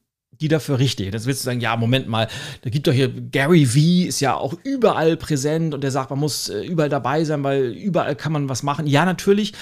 die 0.41 0.47
dafür 0.47 0.79
richtig. 0.79 1.11
Das 1.11 1.25
willst 1.25 1.41
du 1.41 1.45
sagen, 1.45 1.61
ja, 1.61 1.77
Moment 1.77 2.07
mal, 2.07 2.27
da 2.61 2.69
gibt 2.69 2.87
doch 2.87 2.91
hier 2.91 3.09
Gary 3.09 3.65
V 3.65 4.07
ist 4.07 4.19
ja 4.19 4.35
auch 4.35 4.53
überall 4.63 5.15
präsent 5.15 5.73
und 5.73 5.81
der 5.81 5.91
sagt, 5.91 6.09
man 6.09 6.19
muss 6.19 6.49
äh, 6.49 6.65
überall 6.65 6.89
dabei 6.89 7.23
sein, 7.23 7.43
weil 7.43 7.71
überall 7.71 8.15
kann 8.15 8.33
man 8.33 8.49
was 8.49 8.63
machen. 8.63 8.87
Ja, 8.87 9.05
natürlich 9.05 9.53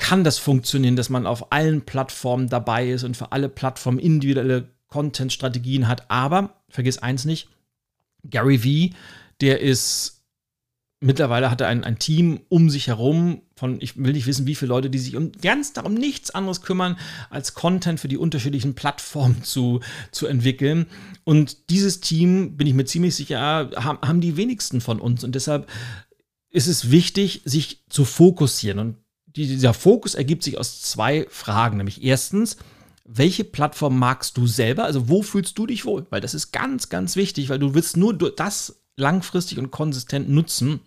kann 0.00 0.24
das 0.24 0.38
funktionieren, 0.38 0.96
dass 0.96 1.10
man 1.10 1.26
auf 1.26 1.52
allen 1.52 1.82
Plattformen 1.82 2.48
dabei 2.48 2.88
ist 2.88 3.04
und 3.04 3.16
für 3.16 3.32
alle 3.32 3.48
Plattformen 3.48 4.00
individuelle 4.00 4.70
Content-Strategien 4.88 5.86
hat. 5.86 6.10
Aber 6.10 6.62
vergiss 6.68 6.98
eins 6.98 7.24
nicht, 7.24 7.48
Gary 8.28 8.58
V, 8.58 8.96
der 9.40 9.60
ist 9.60 10.20
mittlerweile 11.00 11.50
hat 11.50 11.60
er 11.60 11.68
ein, 11.68 11.84
ein 11.84 11.98
Team 11.98 12.40
um 12.48 12.68
sich 12.68 12.88
herum 12.88 13.42
von, 13.56 13.80
ich 13.80 13.96
will 13.96 14.12
nicht 14.12 14.26
wissen, 14.26 14.46
wie 14.46 14.54
viele 14.54 14.70
Leute, 14.70 14.90
die 14.90 14.98
sich 14.98 15.16
um 15.16 15.32
ganz 15.32 15.72
darum 15.72 15.94
nichts 15.94 16.30
anderes 16.30 16.60
kümmern, 16.62 16.98
als 17.30 17.54
Content 17.54 18.00
für 18.00 18.08
die 18.08 18.18
unterschiedlichen 18.18 18.74
Plattformen 18.74 19.42
zu, 19.42 19.80
zu 20.12 20.26
entwickeln. 20.26 20.86
Und 21.24 21.70
dieses 21.70 22.00
Team, 22.00 22.56
bin 22.56 22.66
ich 22.66 22.74
mir 22.74 22.84
ziemlich 22.84 23.14
sicher, 23.14 23.70
haben, 23.76 23.98
haben 24.02 24.20
die 24.20 24.36
wenigsten 24.36 24.80
von 24.80 25.00
uns. 25.00 25.24
Und 25.24 25.34
deshalb 25.34 25.68
ist 26.50 26.66
es 26.66 26.90
wichtig, 26.90 27.42
sich 27.44 27.84
zu 27.88 28.04
fokussieren. 28.04 28.78
Und 28.78 28.96
dieser 29.36 29.74
Fokus 29.74 30.14
ergibt 30.14 30.42
sich 30.42 30.58
aus 30.58 30.82
zwei 30.82 31.26
Fragen. 31.30 31.76
Nämlich 31.76 32.02
erstens, 32.02 32.56
welche 33.04 33.44
Plattform 33.44 33.98
magst 33.98 34.36
du 34.36 34.46
selber? 34.46 34.84
Also 34.84 35.08
wo 35.08 35.22
fühlst 35.22 35.58
du 35.58 35.66
dich 35.66 35.84
wohl? 35.84 36.06
Weil 36.10 36.20
das 36.20 36.34
ist 36.34 36.52
ganz, 36.52 36.88
ganz 36.88 37.16
wichtig, 37.16 37.48
weil 37.48 37.58
du 37.58 37.74
willst 37.74 37.96
nur 37.96 38.16
das 38.16 38.82
langfristig 38.96 39.58
und 39.58 39.70
konsistent 39.70 40.28
nutzen. 40.28 40.80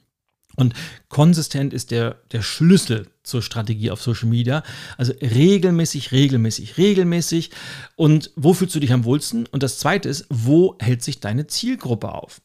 Und 0.56 0.74
konsistent 1.10 1.74
ist 1.74 1.90
der, 1.92 2.22
der 2.32 2.44
Schlüssel 2.44 3.10
zur 3.24 3.42
Strategie 3.42 3.90
auf 3.90 4.02
Social 4.02 4.30
Media. 4.30 4.64
Also 4.98 5.14
regelmäßig, 5.14 6.12
regelmäßig, 6.12 6.78
regelmäßig. 6.78 7.52
Und 7.96 8.32
wo 8.36 8.54
fühlst 8.54 8.76
du 8.76 8.80
dich 8.80 8.94
am 8.94 9.04
wohlsten? 9.04 9.48
Und 9.48 9.64
das 9.64 9.80
zweite 9.80 10.10
ist, 10.10 10.28
wo 10.30 10.78
hält 10.80 11.02
sich 11.04 11.20
deine 11.20 11.48
Zielgruppe 11.48 12.14
auf? 12.14 12.42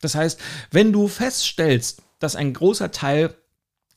Das 0.00 0.14
heißt, 0.14 0.40
wenn 0.70 0.92
du 0.92 1.06
feststellst, 1.06 2.02
dass 2.18 2.36
ein 2.36 2.54
großer 2.54 2.90
Teil 2.90 3.34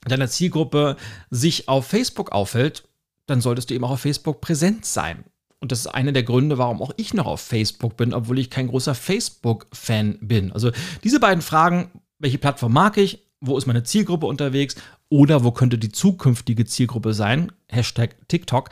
deiner 0.08 0.28
Zielgruppe 0.28 0.98
sich 1.30 1.68
auf 1.68 1.88
Facebook 1.88 2.32
aufhält, 2.32 2.84
dann 3.26 3.42
solltest 3.42 3.70
du 3.70 3.74
eben 3.74 3.84
auch 3.84 3.92
auf 3.92 4.02
Facebook 4.02 4.42
präsent 4.42 4.86
sein. 4.86 5.24
Und 5.60 5.72
das 5.72 5.80
ist 5.80 5.88
einer 5.88 6.12
der 6.12 6.24
Gründe, 6.24 6.58
warum 6.58 6.82
auch 6.82 6.92
ich 6.98 7.14
noch 7.14 7.26
auf 7.26 7.40
Facebook 7.40 7.96
bin, 7.96 8.14
obwohl 8.14 8.40
ich 8.40 8.50
kein 8.50 8.68
großer 8.68 8.96
Facebook-Fan 8.96 10.18
bin. 10.22 10.52
Also 10.52 10.72
diese 11.04 11.22
beiden 11.22 11.42
Fragen, 11.42 11.90
welche 12.20 12.38
Plattform 12.38 12.74
mag 12.74 12.98
ich 12.98 13.24
wo 13.44 13.58
ist 13.58 13.68
meine 13.68 13.84
Zielgruppe 13.84 14.26
unterwegs 14.26 14.76
oder 15.10 15.44
wo 15.44 15.52
könnte 15.52 15.78
die 15.78 15.92
zukünftige 15.92 16.66
Zielgruppe 16.66 17.14
sein, 17.14 17.52
Hashtag 17.68 18.16
TikTok. 18.30 18.70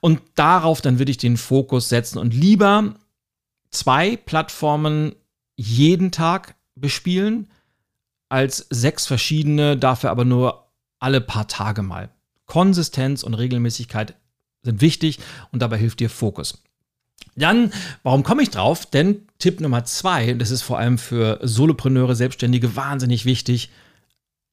Und 0.00 0.20
darauf 0.34 0.80
dann 0.80 0.98
würde 0.98 1.10
ich 1.10 1.18
den 1.18 1.36
Fokus 1.36 1.90
setzen 1.90 2.18
und 2.18 2.32
lieber 2.32 2.94
zwei 3.70 4.16
Plattformen 4.16 5.14
jeden 5.56 6.10
Tag 6.10 6.56
bespielen, 6.74 7.48
als 8.30 8.66
sechs 8.70 9.06
verschiedene, 9.06 9.76
dafür 9.76 10.10
aber 10.10 10.24
nur 10.24 10.63
alle 11.04 11.20
paar 11.20 11.46
Tage 11.46 11.82
mal. 11.82 12.08
Konsistenz 12.46 13.22
und 13.22 13.34
Regelmäßigkeit 13.34 14.14
sind 14.62 14.80
wichtig 14.80 15.18
und 15.52 15.60
dabei 15.60 15.76
hilft 15.76 16.00
dir 16.00 16.10
Fokus. 16.10 16.62
Dann, 17.36 17.72
warum 18.02 18.22
komme 18.22 18.42
ich 18.42 18.50
drauf? 18.50 18.86
Denn 18.86 19.28
Tipp 19.38 19.60
Nummer 19.60 19.84
zwei, 19.84 20.32
das 20.32 20.50
ist 20.50 20.62
vor 20.62 20.78
allem 20.78 20.98
für 20.98 21.38
Solopreneure, 21.42 22.16
Selbstständige 22.16 22.74
wahnsinnig 22.74 23.24
wichtig, 23.24 23.70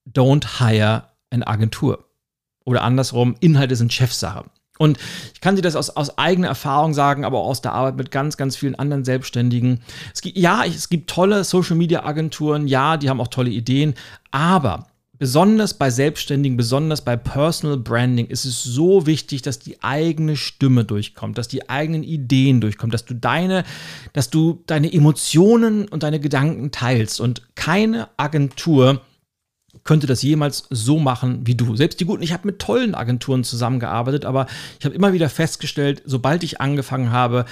don't 0.07 0.59
hire 0.59 1.05
an 1.29 1.43
Agentur. 1.43 2.05
Oder 2.65 2.83
andersrum, 2.83 3.35
Inhalte 3.39 3.75
sind 3.75 3.93
Chefsache. 3.93 4.45
Und 4.77 4.97
ich 5.33 5.41
kann 5.41 5.55
dir 5.55 5.61
das 5.61 5.75
aus, 5.75 5.91
aus 5.91 6.17
eigener 6.17 6.47
Erfahrung 6.47 6.93
sagen, 6.93 7.23
aber 7.23 7.39
auch 7.39 7.47
aus 7.47 7.61
der 7.61 7.73
Arbeit 7.73 7.97
mit 7.97 8.11
ganz, 8.11 8.35
ganz 8.35 8.55
vielen 8.55 8.75
anderen 8.75 9.05
Selbstständigen. 9.05 9.81
Es 10.13 10.21
gibt, 10.21 10.37
ja, 10.37 10.65
es 10.65 10.89
gibt 10.89 11.09
tolle 11.09 11.43
Social-Media-Agenturen, 11.43 12.67
ja, 12.67 12.97
die 12.97 13.09
haben 13.09 13.21
auch 13.21 13.27
tolle 13.27 13.51
Ideen, 13.51 13.93
aber 14.31 14.87
besonders 15.21 15.75
bei 15.75 15.91
Selbstständigen, 15.91 16.57
besonders 16.57 17.01
bei 17.01 17.15
Personal 17.15 17.77
Branding 17.77 18.25
ist 18.25 18.43
es 18.43 18.63
so 18.63 19.05
wichtig, 19.05 19.43
dass 19.43 19.59
die 19.59 19.83
eigene 19.83 20.35
Stimme 20.35 20.83
durchkommt, 20.83 21.37
dass 21.37 21.47
die 21.47 21.69
eigenen 21.69 22.01
Ideen 22.01 22.59
durchkommen, 22.59 22.89
dass 22.89 23.05
du 23.05 23.13
deine, 23.13 23.63
dass 24.13 24.31
du 24.31 24.63
deine 24.65 24.91
Emotionen 24.91 25.87
und 25.87 26.01
deine 26.01 26.19
Gedanken 26.19 26.71
teilst 26.71 27.21
und 27.21 27.43
keine 27.53 28.09
Agentur 28.17 29.01
könnte 29.83 30.07
das 30.07 30.23
jemals 30.23 30.65
so 30.71 30.97
machen 30.97 31.41
wie 31.45 31.53
du. 31.53 31.75
Selbst 31.75 31.99
die 31.99 32.05
guten, 32.05 32.23
ich 32.23 32.33
habe 32.33 32.47
mit 32.47 32.57
tollen 32.57 32.95
Agenturen 32.95 33.43
zusammengearbeitet, 33.43 34.25
aber 34.25 34.47
ich 34.79 34.85
habe 34.85 34.95
immer 34.95 35.13
wieder 35.13 35.29
festgestellt, 35.29 36.01
sobald 36.03 36.41
ich 36.41 36.61
angefangen 36.61 37.11
habe, 37.11 37.45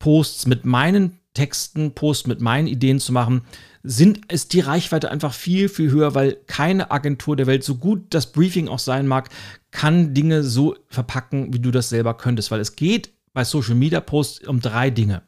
Posts 0.00 0.46
mit 0.46 0.64
meinen 0.64 1.20
Texten, 1.34 1.92
Posts 1.92 2.26
mit 2.26 2.40
meinen 2.40 2.66
Ideen 2.66 3.00
zu 3.00 3.12
machen, 3.12 3.42
sind, 3.82 4.30
ist 4.30 4.52
die 4.52 4.60
Reichweite 4.60 5.10
einfach 5.10 5.34
viel, 5.34 5.68
viel 5.68 5.90
höher, 5.90 6.14
weil 6.14 6.36
keine 6.46 6.90
Agentur 6.90 7.36
der 7.36 7.46
Welt, 7.46 7.64
so 7.64 7.76
gut 7.76 8.06
das 8.10 8.30
Briefing 8.30 8.68
auch 8.68 8.78
sein 8.78 9.06
mag, 9.06 9.28
kann 9.70 10.14
Dinge 10.14 10.42
so 10.42 10.76
verpacken, 10.88 11.52
wie 11.52 11.58
du 11.58 11.70
das 11.70 11.88
selber 11.88 12.14
könntest. 12.14 12.50
Weil 12.50 12.60
es 12.60 12.76
geht 12.76 13.12
bei 13.32 13.44
Social 13.44 13.74
Media 13.74 14.00
Posts 14.00 14.46
um 14.46 14.60
drei 14.60 14.90
Dinge. 14.90 15.22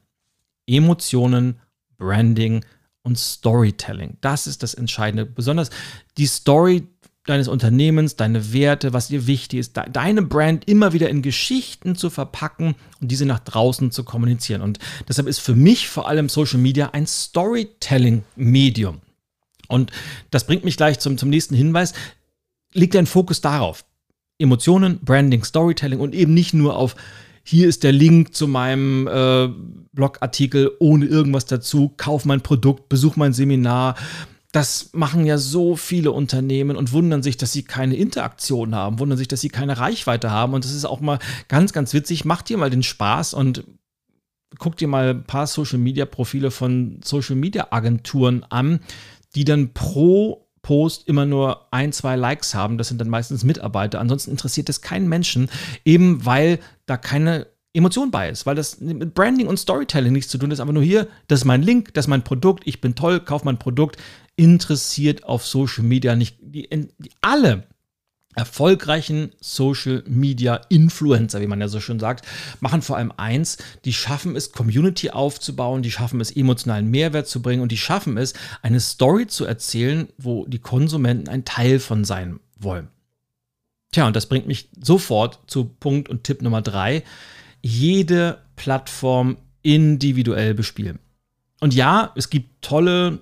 Emotionen, 0.66 1.60
Branding 1.96 2.64
und 3.02 3.18
Storytelling. 3.18 4.16
Das 4.20 4.46
ist 4.46 4.62
das 4.62 4.74
Entscheidende. 4.74 5.26
Besonders 5.26 5.70
die 6.16 6.26
Story 6.26 6.86
deines 7.26 7.48
Unternehmens, 7.48 8.16
deine 8.16 8.52
Werte, 8.52 8.92
was 8.92 9.08
dir 9.08 9.26
wichtig 9.26 9.60
ist, 9.60 9.80
deine 9.92 10.22
Brand 10.22 10.68
immer 10.68 10.92
wieder 10.92 11.08
in 11.08 11.22
Geschichten 11.22 11.96
zu 11.96 12.10
verpacken 12.10 12.74
und 13.00 13.10
diese 13.10 13.24
nach 13.24 13.40
draußen 13.40 13.90
zu 13.90 14.04
kommunizieren. 14.04 14.60
Und 14.60 14.78
deshalb 15.08 15.26
ist 15.26 15.38
für 15.38 15.54
mich 15.54 15.88
vor 15.88 16.06
allem 16.06 16.28
Social 16.28 16.58
Media 16.58 16.90
ein 16.90 17.06
Storytelling-Medium. 17.06 19.00
Und 19.68 19.90
das 20.30 20.46
bringt 20.46 20.64
mich 20.64 20.76
gleich 20.76 20.98
zum, 20.98 21.16
zum 21.16 21.30
nächsten 21.30 21.54
Hinweis. 21.54 21.94
Liegt 22.74 22.94
dein 22.94 23.06
Fokus 23.06 23.40
darauf? 23.40 23.86
Emotionen, 24.38 24.98
Branding, 25.00 25.44
Storytelling 25.44 26.00
und 26.00 26.14
eben 26.14 26.34
nicht 26.34 26.52
nur 26.52 26.76
auf 26.76 26.94
hier 27.46 27.68
ist 27.68 27.84
der 27.84 27.92
Link 27.92 28.34
zu 28.34 28.48
meinem 28.48 29.06
äh, 29.06 29.48
Blogartikel 29.92 30.72
ohne 30.80 31.04
irgendwas 31.04 31.44
dazu, 31.44 31.92
kauf 31.96 32.24
mein 32.24 32.40
Produkt, 32.40 32.88
besuch 32.88 33.16
mein 33.16 33.34
Seminar. 33.34 33.96
Das 34.54 34.90
machen 34.92 35.26
ja 35.26 35.36
so 35.36 35.74
viele 35.74 36.12
Unternehmen 36.12 36.76
und 36.76 36.92
wundern 36.92 37.24
sich, 37.24 37.36
dass 37.36 37.52
sie 37.52 37.64
keine 37.64 37.96
Interaktion 37.96 38.74
haben, 38.74 39.00
wundern 39.00 39.18
sich, 39.18 39.26
dass 39.26 39.40
sie 39.40 39.48
keine 39.48 39.78
Reichweite 39.78 40.30
haben. 40.30 40.54
Und 40.54 40.64
das 40.64 40.72
ist 40.72 40.84
auch 40.84 41.00
mal 41.00 41.18
ganz, 41.48 41.72
ganz 41.72 41.92
witzig. 41.92 42.24
Macht 42.24 42.48
dir 42.48 42.56
mal 42.56 42.70
den 42.70 42.84
Spaß 42.84 43.34
und 43.34 43.64
guck 44.58 44.76
dir 44.76 44.86
mal 44.86 45.10
ein 45.10 45.24
paar 45.24 45.48
Social 45.48 45.78
Media 45.78 46.06
Profile 46.06 46.52
von 46.52 47.00
Social 47.02 47.34
Media 47.34 47.68
Agenturen 47.70 48.44
an, 48.48 48.78
die 49.34 49.44
dann 49.44 49.72
pro 49.72 50.46
Post 50.62 51.08
immer 51.08 51.26
nur 51.26 51.72
ein, 51.72 51.92
zwei 51.92 52.14
Likes 52.14 52.54
haben. 52.54 52.78
Das 52.78 52.88
sind 52.88 53.00
dann 53.00 53.08
meistens 53.08 53.42
Mitarbeiter. 53.42 54.00
Ansonsten 54.00 54.30
interessiert 54.30 54.68
es 54.68 54.80
keinen 54.80 55.08
Menschen, 55.08 55.50
eben 55.84 56.24
weil 56.24 56.60
da 56.86 56.96
keine 56.96 57.48
Emotion 57.74 58.12
bei 58.12 58.30
ist, 58.30 58.46
weil 58.46 58.54
das 58.54 58.80
mit 58.80 59.14
Branding 59.14 59.48
und 59.48 59.58
Storytelling 59.58 60.12
nichts 60.12 60.30
zu 60.30 60.38
tun 60.38 60.52
ist. 60.52 60.60
Aber 60.60 60.72
nur 60.72 60.82
hier, 60.82 61.08
das 61.26 61.40
ist 61.40 61.44
mein 61.44 61.62
Link, 61.62 61.92
das 61.94 62.04
ist 62.04 62.08
mein 62.08 62.22
Produkt, 62.22 62.62
ich 62.66 62.80
bin 62.80 62.94
toll, 62.94 63.18
kauf 63.18 63.42
mein 63.42 63.58
Produkt. 63.58 63.96
Interessiert 64.36 65.24
auf 65.24 65.46
Social 65.46 65.84
Media 65.84 66.16
nicht. 66.16 66.36
Die, 66.40 66.68
die 66.68 67.10
alle 67.20 67.66
erfolgreichen 68.34 69.32
Social 69.40 70.02
Media 70.06 70.56
Influencer, 70.68 71.40
wie 71.40 71.46
man 71.46 71.60
ja 71.60 71.68
so 71.68 71.80
schön 71.80 72.00
sagt, 72.00 72.26
machen 72.60 72.82
vor 72.82 72.96
allem 72.96 73.12
eins, 73.16 73.58
die 73.84 73.92
schaffen 73.92 74.36
es, 74.36 74.52
Community 74.52 75.10
aufzubauen, 75.10 75.82
die 75.82 75.90
schaffen 75.90 76.20
es, 76.20 76.34
emotionalen 76.34 76.90
Mehrwert 76.90 77.28
zu 77.28 77.42
bringen 77.42 77.62
und 77.62 77.70
die 77.70 77.76
schaffen 77.76 78.16
es, 78.16 78.34
eine 78.62 78.80
Story 78.80 79.26
zu 79.26 79.44
erzählen, 79.44 80.08
wo 80.18 80.46
die 80.46 80.58
Konsumenten 80.58 81.28
ein 81.28 81.44
Teil 81.44 81.78
von 81.78 82.04
sein 82.04 82.40
wollen. 82.58 82.88
Tja, 83.92 84.06
und 84.08 84.16
das 84.16 84.26
bringt 84.26 84.48
mich 84.48 84.68
sofort 84.80 85.38
zu 85.46 85.66
Punkt 85.66 86.08
und 86.08 86.24
Tipp 86.24 86.42
Nummer 86.42 86.62
drei. 86.62 87.04
Jede 87.62 88.38
Plattform 88.56 89.36
individuell 89.62 90.54
bespielen. 90.54 90.98
Und 91.60 91.74
ja, 91.74 92.12
es 92.16 92.28
gibt 92.28 92.60
tolle 92.60 93.20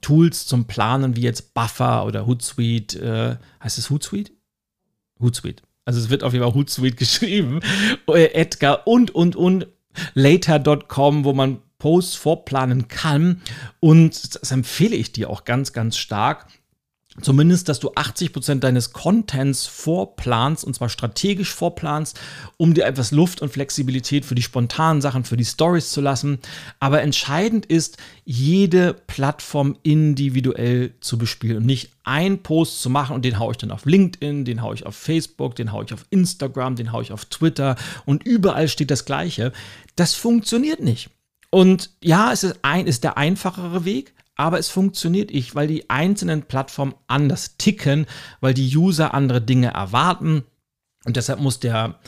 Tools 0.00 0.46
zum 0.46 0.66
Planen, 0.66 1.16
wie 1.16 1.22
jetzt 1.22 1.54
Buffer 1.54 2.04
oder 2.04 2.26
Hootsuite. 2.26 3.38
Äh, 3.40 3.64
heißt 3.64 3.78
es 3.78 3.90
Hootsuite? 3.90 4.32
Hootsuite. 5.20 5.62
Also 5.84 6.00
es 6.00 6.10
wird 6.10 6.22
auf 6.22 6.32
jeden 6.32 6.44
Fall 6.44 6.54
Hootsuite 6.54 6.96
geschrieben. 6.96 7.60
Äh, 8.08 8.32
Edgar 8.34 8.86
und, 8.86 9.14
und, 9.14 9.36
und. 9.36 9.66
Later.com, 10.14 11.24
wo 11.24 11.34
man 11.34 11.58
Posts 11.78 12.16
vorplanen 12.16 12.88
kann. 12.88 13.42
Und 13.80 14.40
das 14.40 14.50
empfehle 14.52 14.96
ich 14.96 15.12
dir 15.12 15.28
auch 15.28 15.44
ganz, 15.44 15.72
ganz 15.72 15.98
stark. 15.98 16.46
Zumindest, 17.20 17.68
dass 17.68 17.78
du 17.78 17.90
80% 17.90 18.60
deines 18.60 18.94
Contents 18.94 19.66
vorplanst 19.66 20.64
und 20.64 20.74
zwar 20.74 20.88
strategisch 20.88 21.52
vorplanst, 21.52 22.18
um 22.56 22.72
dir 22.72 22.86
etwas 22.86 23.10
Luft 23.10 23.42
und 23.42 23.52
Flexibilität 23.52 24.24
für 24.24 24.34
die 24.34 24.40
spontanen 24.40 25.02
Sachen, 25.02 25.24
für 25.24 25.36
die 25.36 25.44
Stories 25.44 25.90
zu 25.90 26.00
lassen. 26.00 26.38
Aber 26.80 27.02
entscheidend 27.02 27.66
ist, 27.66 27.98
jede 28.24 28.94
Plattform 28.94 29.76
individuell 29.82 30.94
zu 31.00 31.18
bespielen 31.18 31.58
und 31.58 31.66
nicht 31.66 31.90
einen 32.02 32.42
Post 32.42 32.80
zu 32.80 32.88
machen 32.88 33.14
und 33.14 33.26
den 33.26 33.38
haue 33.38 33.52
ich 33.52 33.58
dann 33.58 33.72
auf 33.72 33.84
LinkedIn, 33.84 34.46
den 34.46 34.62
haue 34.62 34.74
ich 34.74 34.86
auf 34.86 34.96
Facebook, 34.96 35.54
den 35.54 35.70
haue 35.70 35.84
ich 35.84 35.92
auf 35.92 36.06
Instagram, 36.08 36.76
den 36.76 36.92
haue 36.92 37.02
ich 37.02 37.12
auf 37.12 37.26
Twitter 37.26 37.76
und 38.06 38.24
überall 38.24 38.68
steht 38.68 38.90
das 38.90 39.04
Gleiche. 39.04 39.52
Das 39.96 40.14
funktioniert 40.14 40.80
nicht. 40.80 41.10
Und 41.50 41.90
ja, 42.02 42.32
es 42.32 42.42
ist, 42.42 42.60
ein, 42.62 42.86
ist 42.86 43.04
der 43.04 43.18
einfachere 43.18 43.84
Weg, 43.84 44.14
aber 44.42 44.58
es 44.58 44.68
funktioniert 44.68 45.32
nicht, 45.32 45.54
weil 45.54 45.68
die 45.68 45.88
einzelnen 45.88 46.42
Plattformen 46.42 46.94
anders 47.06 47.56
ticken, 47.58 48.06
weil 48.40 48.54
die 48.54 48.76
User 48.76 49.14
andere 49.14 49.40
Dinge 49.40 49.68
erwarten 49.68 50.42
und 51.04 51.16
deshalb 51.16 51.38
muss 51.40 51.60
der 51.60 52.00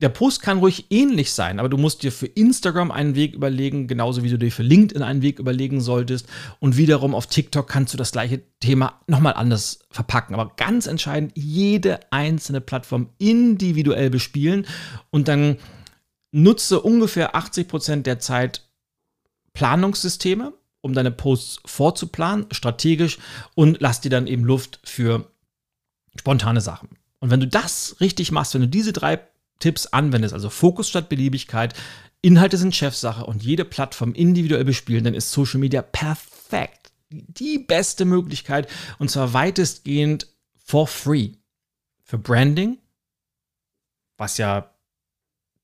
der 0.00 0.08
Post 0.08 0.42
kann 0.42 0.58
ruhig 0.58 0.86
ähnlich 0.90 1.32
sein, 1.32 1.58
aber 1.58 1.68
du 1.68 1.78
musst 1.78 2.02
dir 2.02 2.10
für 2.10 2.26
Instagram 2.26 2.90
einen 2.90 3.14
Weg 3.14 3.34
überlegen, 3.34 3.86
genauso 3.86 4.22
wie 4.22 4.28
du 4.28 4.36
dir 4.36 4.50
für 4.50 4.64
LinkedIn 4.64 5.02
einen 5.02 5.22
Weg 5.22 5.38
überlegen 5.38 5.80
solltest. 5.80 6.26
Und 6.58 6.76
wiederum 6.76 7.14
auf 7.14 7.28
TikTok 7.28 7.68
kannst 7.68 7.94
du 7.94 7.96
das 7.96 8.12
gleiche 8.12 8.42
Thema 8.58 9.00
nochmal 9.06 9.34
anders 9.34 9.86
verpacken. 9.90 10.34
Aber 10.34 10.56
ganz 10.56 10.86
entscheidend, 10.86 11.32
jede 11.36 12.00
einzelne 12.12 12.60
Plattform 12.60 13.10
individuell 13.18 14.10
bespielen 14.10 14.66
und 15.10 15.28
dann 15.28 15.56
nutze 16.32 16.80
ungefähr 16.80 17.36
80 17.36 17.68
Prozent 17.68 18.06
der 18.06 18.18
Zeit 18.18 18.68
Planungssysteme, 19.54 20.52
um 20.84 20.92
deine 20.92 21.10
Posts 21.10 21.60
vorzuplanen, 21.64 22.46
strategisch 22.52 23.18
und 23.54 23.78
lass 23.80 24.00
dir 24.00 24.10
dann 24.10 24.26
eben 24.26 24.44
Luft 24.44 24.80
für 24.84 25.30
spontane 26.16 26.60
Sachen. 26.60 26.90
Und 27.18 27.30
wenn 27.30 27.40
du 27.40 27.48
das 27.48 27.96
richtig 28.00 28.30
machst, 28.30 28.54
wenn 28.54 28.60
du 28.60 28.68
diese 28.68 28.92
drei 28.92 29.20
Tipps 29.58 29.86
anwendest, 29.86 30.34
also 30.34 30.50
Fokus 30.50 30.88
statt 30.88 31.08
Beliebigkeit, 31.08 31.74
Inhalte 32.20 32.56
sind 32.56 32.74
Chefsache 32.74 33.24
und 33.24 33.42
jede 33.42 33.64
Plattform 33.64 34.12
individuell 34.12 34.64
bespielen, 34.64 35.04
dann 35.04 35.14
ist 35.14 35.32
Social 35.32 35.60
Media 35.60 35.82
perfekt. 35.82 36.92
Die 37.10 37.58
beste 37.58 38.04
Möglichkeit 38.04 38.70
und 38.98 39.10
zwar 39.10 39.32
weitestgehend 39.32 40.26
for 40.56 40.86
free. 40.86 41.32
Für 42.02 42.18
Branding, 42.18 42.78
was 44.18 44.36
ja 44.36 44.74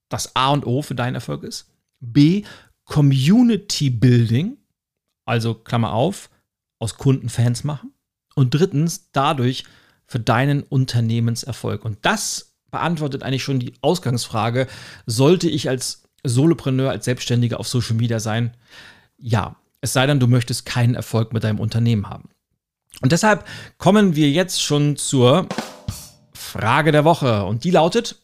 das 0.09 0.35
A 0.35 0.50
und 0.50 0.66
O 0.66 0.83
für 0.83 0.94
deinen 0.94 1.14
Erfolg 1.14 1.44
ist. 1.44 1.70
B, 2.00 2.44
Community 2.85 3.90
Building, 3.90 4.56
also 5.24 5.54
Klammer 5.54 5.92
auf, 5.92 6.30
aus 6.78 6.96
Kunden 6.96 7.28
Fans 7.28 7.64
machen. 7.64 7.92
Und 8.35 8.54
drittens, 8.54 9.11
dadurch 9.12 9.64
für 10.06 10.20
deinen 10.20 10.62
Unternehmenserfolg. 10.62 11.85
Und 11.85 11.98
das 12.02 12.56
beantwortet 12.70 13.22
eigentlich 13.22 13.44
schon 13.44 13.61
die 13.61 13.74
Ausgangsfrage, 13.80 14.66
sollte 15.06 15.48
ich 15.48 15.68
als 15.68 16.04
Solopreneur, 16.24 16.90
als 16.90 17.04
Selbstständiger 17.04 17.61
auf 17.61 17.68
Social 17.68 17.96
Media 17.96 18.20
sein? 18.20 18.56
Ja, 19.18 19.56
es 19.80 19.92
sei 19.92 20.06
denn, 20.06 20.20
du 20.20 20.26
möchtest 20.26 20.66
keinen 20.66 20.94
Erfolg 20.94 21.33
mit 21.33 21.44
deinem 21.44 21.61
Unternehmen 21.61 22.09
haben. 22.09 22.30
Und 23.00 23.12
deshalb 23.12 23.46
kommen 23.78 24.16
wir 24.16 24.30
jetzt 24.30 24.62
schon 24.62 24.96
zur 24.96 25.48
Frage 26.33 26.92
der 26.92 27.04
Woche. 27.04 27.44
Und 27.44 27.64
die 27.64 27.70
lautet, 27.70 28.20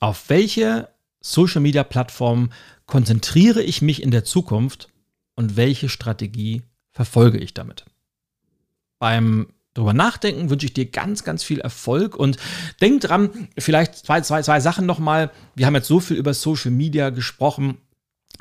auf 0.00 0.28
welche 0.28 0.88
Social-Media-Plattform 1.20 2.50
konzentriere 2.86 3.62
ich 3.62 3.82
mich 3.82 4.02
in 4.02 4.10
der 4.10 4.24
Zukunft 4.24 4.88
und 5.34 5.56
welche 5.56 5.88
Strategie 5.88 6.62
verfolge 6.90 7.38
ich 7.38 7.54
damit? 7.54 7.84
Beim 8.98 9.48
drüber 9.74 9.94
nachdenken, 9.94 10.50
wünsche 10.50 10.66
ich 10.66 10.74
dir 10.74 10.86
ganz, 10.86 11.24
ganz 11.24 11.42
viel 11.42 11.60
Erfolg 11.60 12.16
und 12.16 12.36
denk 12.80 13.00
dran, 13.00 13.48
vielleicht 13.58 13.94
zwei, 13.94 14.20
zwei, 14.20 14.42
zwei 14.42 14.60
Sachen 14.60 14.86
nochmal. 14.86 15.30
Wir 15.54 15.66
haben 15.66 15.74
jetzt 15.74 15.88
so 15.88 16.00
viel 16.00 16.16
über 16.16 16.34
Social 16.34 16.70
Media 16.70 17.10
gesprochen. 17.10 17.78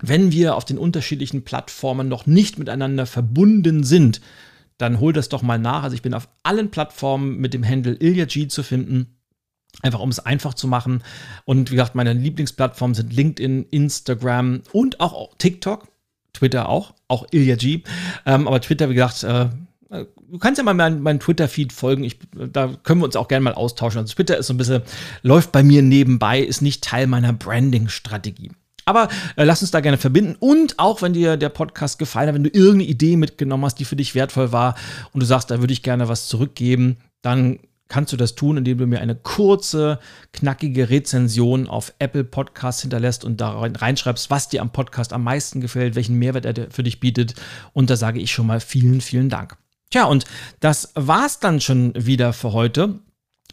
Wenn 0.01 0.31
wir 0.31 0.55
auf 0.55 0.65
den 0.65 0.77
unterschiedlichen 0.77 1.43
Plattformen 1.43 2.07
noch 2.07 2.25
nicht 2.25 2.59
miteinander 2.59 3.05
verbunden 3.05 3.83
sind, 3.83 4.21
dann 4.77 4.99
hol 4.99 5.13
das 5.13 5.29
doch 5.29 5.41
mal 5.41 5.59
nach. 5.59 5.83
Also 5.83 5.95
ich 5.95 6.01
bin 6.01 6.13
auf 6.13 6.27
allen 6.43 6.71
Plattformen 6.71 7.37
mit 7.37 7.53
dem 7.53 7.67
Handle 7.67 7.95
IlyaG 7.99 8.49
zu 8.49 8.63
finden. 8.63 9.17
Einfach 9.81 9.99
um 9.99 10.09
es 10.09 10.19
einfach 10.19 10.53
zu 10.53 10.67
machen. 10.67 11.03
Und 11.45 11.71
wie 11.71 11.75
gesagt, 11.75 11.95
meine 11.95 12.13
Lieblingsplattformen 12.13 12.95
sind 12.95 13.13
LinkedIn, 13.13 13.67
Instagram 13.69 14.63
und 14.73 14.99
auch 14.99 15.35
TikTok. 15.37 15.87
Twitter 16.33 16.69
auch, 16.69 16.93
auch 17.07 17.25
Ilya 17.31 17.55
G. 17.55 17.83
Ähm, 18.25 18.47
aber 18.47 18.61
Twitter, 18.61 18.89
wie 18.89 18.95
gesagt, 18.95 19.23
äh, 19.23 19.49
du 19.89 20.37
kannst 20.39 20.57
ja 20.57 20.63
mal 20.63 20.73
meinen 20.73 21.01
mein 21.01 21.19
Twitter-Feed 21.19 21.73
folgen. 21.73 22.03
Ich, 22.03 22.17
da 22.33 22.73
können 22.83 23.01
wir 23.01 23.05
uns 23.05 23.15
auch 23.15 23.27
gerne 23.27 23.43
mal 23.43 23.53
austauschen. 23.53 23.99
Also 23.99 24.15
Twitter 24.15 24.37
ist 24.37 24.47
so 24.47 24.53
ein 24.53 24.57
bisschen, 24.57 24.81
läuft 25.21 25.51
bei 25.51 25.63
mir 25.63 25.81
nebenbei, 25.81 26.39
ist 26.39 26.61
nicht 26.61 26.83
Teil 26.83 27.07
meiner 27.07 27.33
Branding-Strategie. 27.33 28.51
Aber 28.85 29.09
äh, 29.35 29.43
lass 29.43 29.61
uns 29.61 29.71
da 29.71 29.79
gerne 29.79 29.97
verbinden. 29.97 30.35
Und 30.39 30.79
auch 30.79 31.01
wenn 31.01 31.13
dir 31.13 31.37
der 31.37 31.49
Podcast 31.49 31.99
gefallen 31.99 32.29
hat, 32.29 32.35
wenn 32.35 32.43
du 32.43 32.49
irgendeine 32.49 32.85
Idee 32.85 33.17
mitgenommen 33.17 33.65
hast, 33.65 33.79
die 33.79 33.85
für 33.85 33.95
dich 33.95 34.15
wertvoll 34.15 34.51
war 34.51 34.75
und 35.11 35.21
du 35.21 35.25
sagst, 35.25 35.51
da 35.51 35.59
würde 35.59 35.73
ich 35.73 35.83
gerne 35.83 36.07
was 36.07 36.27
zurückgeben, 36.27 36.97
dann 37.21 37.59
kannst 37.91 38.13
du 38.13 38.17
das 38.17 38.35
tun, 38.35 38.55
indem 38.55 38.77
du 38.77 38.87
mir 38.87 39.01
eine 39.01 39.15
kurze, 39.15 39.99
knackige 40.31 40.89
Rezension 40.89 41.67
auf 41.67 41.93
Apple 41.99 42.23
Podcasts 42.23 42.81
hinterlässt 42.81 43.25
und 43.25 43.41
da 43.41 43.59
reinschreibst, 43.59 44.29
was 44.29 44.47
dir 44.47 44.61
am 44.61 44.71
Podcast 44.71 45.11
am 45.11 45.25
meisten 45.25 45.59
gefällt, 45.59 45.95
welchen 45.95 46.17
Mehrwert 46.17 46.45
er 46.45 46.71
für 46.71 46.83
dich 46.83 47.01
bietet. 47.01 47.35
Und 47.73 47.89
da 47.89 47.97
sage 47.97 48.21
ich 48.21 48.31
schon 48.31 48.47
mal 48.47 48.61
vielen, 48.61 49.01
vielen 49.01 49.27
Dank. 49.27 49.57
Tja, 49.89 50.05
und 50.05 50.23
das 50.61 50.93
war's 50.95 51.41
dann 51.41 51.59
schon 51.59 51.93
wieder 51.97 52.31
für 52.31 52.53
heute. 52.53 52.99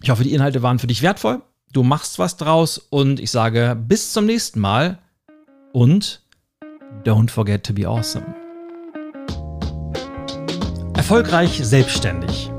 Ich 0.03 0.11
hoffe, 0.11 0.23
die 0.23 0.33
Inhalte 0.33 0.63
waren 0.63 0.79
für 0.79 0.87
dich 0.87 1.03
wertvoll. 1.03 1.43
Du 1.73 1.83
machst 1.83 2.21
was 2.21 2.37
draus 2.37 2.79
und 2.79 3.19
ich 3.19 3.33
sage 3.33 3.77
bis 3.89 4.13
zum 4.13 4.25
nächsten 4.25 4.61
Mal 4.61 4.99
und 5.73 6.23
don't 7.05 7.29
forget 7.29 7.67
to 7.67 7.73
be 7.73 7.89
awesome. 7.89 8.25
Erfolgreich 10.95 11.61
selbstständig. 11.61 12.53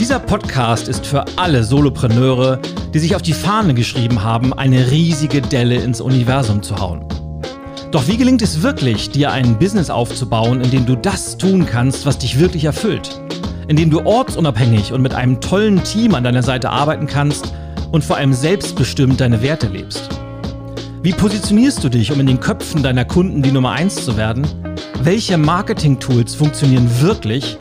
Dieser 0.00 0.18
Podcast 0.18 0.88
ist 0.88 1.06
für 1.06 1.26
alle 1.36 1.62
Solopreneure, 1.62 2.58
die 2.94 2.98
sich 2.98 3.14
auf 3.14 3.20
die 3.20 3.34
Fahne 3.34 3.74
geschrieben 3.74 4.22
haben, 4.22 4.54
eine 4.54 4.90
riesige 4.90 5.42
Delle 5.42 5.74
ins 5.74 6.00
Universum 6.00 6.62
zu 6.62 6.76
hauen. 6.76 7.04
Doch 7.90 8.08
wie 8.08 8.16
gelingt 8.16 8.40
es 8.40 8.62
wirklich, 8.62 9.10
dir 9.10 9.30
ein 9.30 9.58
Business 9.58 9.90
aufzubauen, 9.90 10.62
in 10.62 10.70
dem 10.70 10.86
du 10.86 10.96
das 10.96 11.36
tun 11.36 11.66
kannst, 11.66 12.06
was 12.06 12.16
dich 12.16 12.38
wirklich 12.38 12.64
erfüllt? 12.64 13.20
In 13.68 13.76
dem 13.76 13.90
du 13.90 14.00
ortsunabhängig 14.06 14.94
und 14.94 15.02
mit 15.02 15.12
einem 15.12 15.38
tollen 15.38 15.84
Team 15.84 16.14
an 16.14 16.24
deiner 16.24 16.42
Seite 16.42 16.70
arbeiten 16.70 17.06
kannst 17.06 17.52
und 17.92 18.02
vor 18.02 18.16
allem 18.16 18.32
selbstbestimmt 18.32 19.20
deine 19.20 19.42
Werte 19.42 19.66
lebst? 19.66 20.08
Wie 21.02 21.12
positionierst 21.12 21.84
du 21.84 21.90
dich, 21.90 22.10
um 22.10 22.20
in 22.20 22.26
den 22.26 22.40
Köpfen 22.40 22.82
deiner 22.82 23.04
Kunden 23.04 23.42
die 23.42 23.52
Nummer 23.52 23.72
1 23.72 24.02
zu 24.06 24.16
werden? 24.16 24.46
Welche 25.02 25.36
Marketing-Tools 25.36 26.36
funktionieren 26.36 26.88
wirklich? 27.02 27.58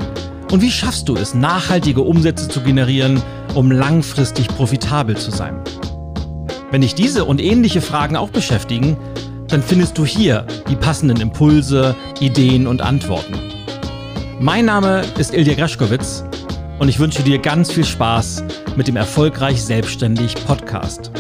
Und 0.52 0.62
wie 0.62 0.72
schaffst 0.72 1.08
du 1.08 1.16
es, 1.16 1.36
nachhaltige 1.36 2.02
Umsätze 2.02 2.48
zu 2.48 2.62
generieren, 2.62 3.22
um 3.54 3.72
langfristig 3.72 4.48
profitabel 4.48 5.16
zu 5.16 5.30
sein? 5.30 5.60
Wenn 6.72 6.82
dich 6.82 6.96
diese 6.96 7.26
und 7.26 7.40
ähnliche 7.40 7.82
Fragen 7.82 8.16
auch 8.16 8.30
beschäftigen, 8.30 8.98
dann 9.48 9.62
findest 9.62 9.98
du 9.98 10.06
hier 10.06 10.46
die 10.68 10.76
passenden 10.76 11.22
Impulse, 11.22 11.96
Ideen 12.20 12.66
und 12.66 12.82
Antworten. 12.82 13.36
Mein 14.40 14.66
Name 14.66 15.04
ist 15.18 15.34
Ilja 15.34 15.54
Greschkowitz 15.54 16.24
und 16.80 16.90
ich 16.90 17.00
wünsche 17.00 17.22
dir 17.22 17.40
ganz 17.40 17.72
viel 17.72 17.86
Spaß 17.86 18.44
mit 18.76 18.88
dem 18.88 18.96
Erfolgreich 18.96 19.62
Selbstständig 19.64 20.34
Podcast. 20.46 21.12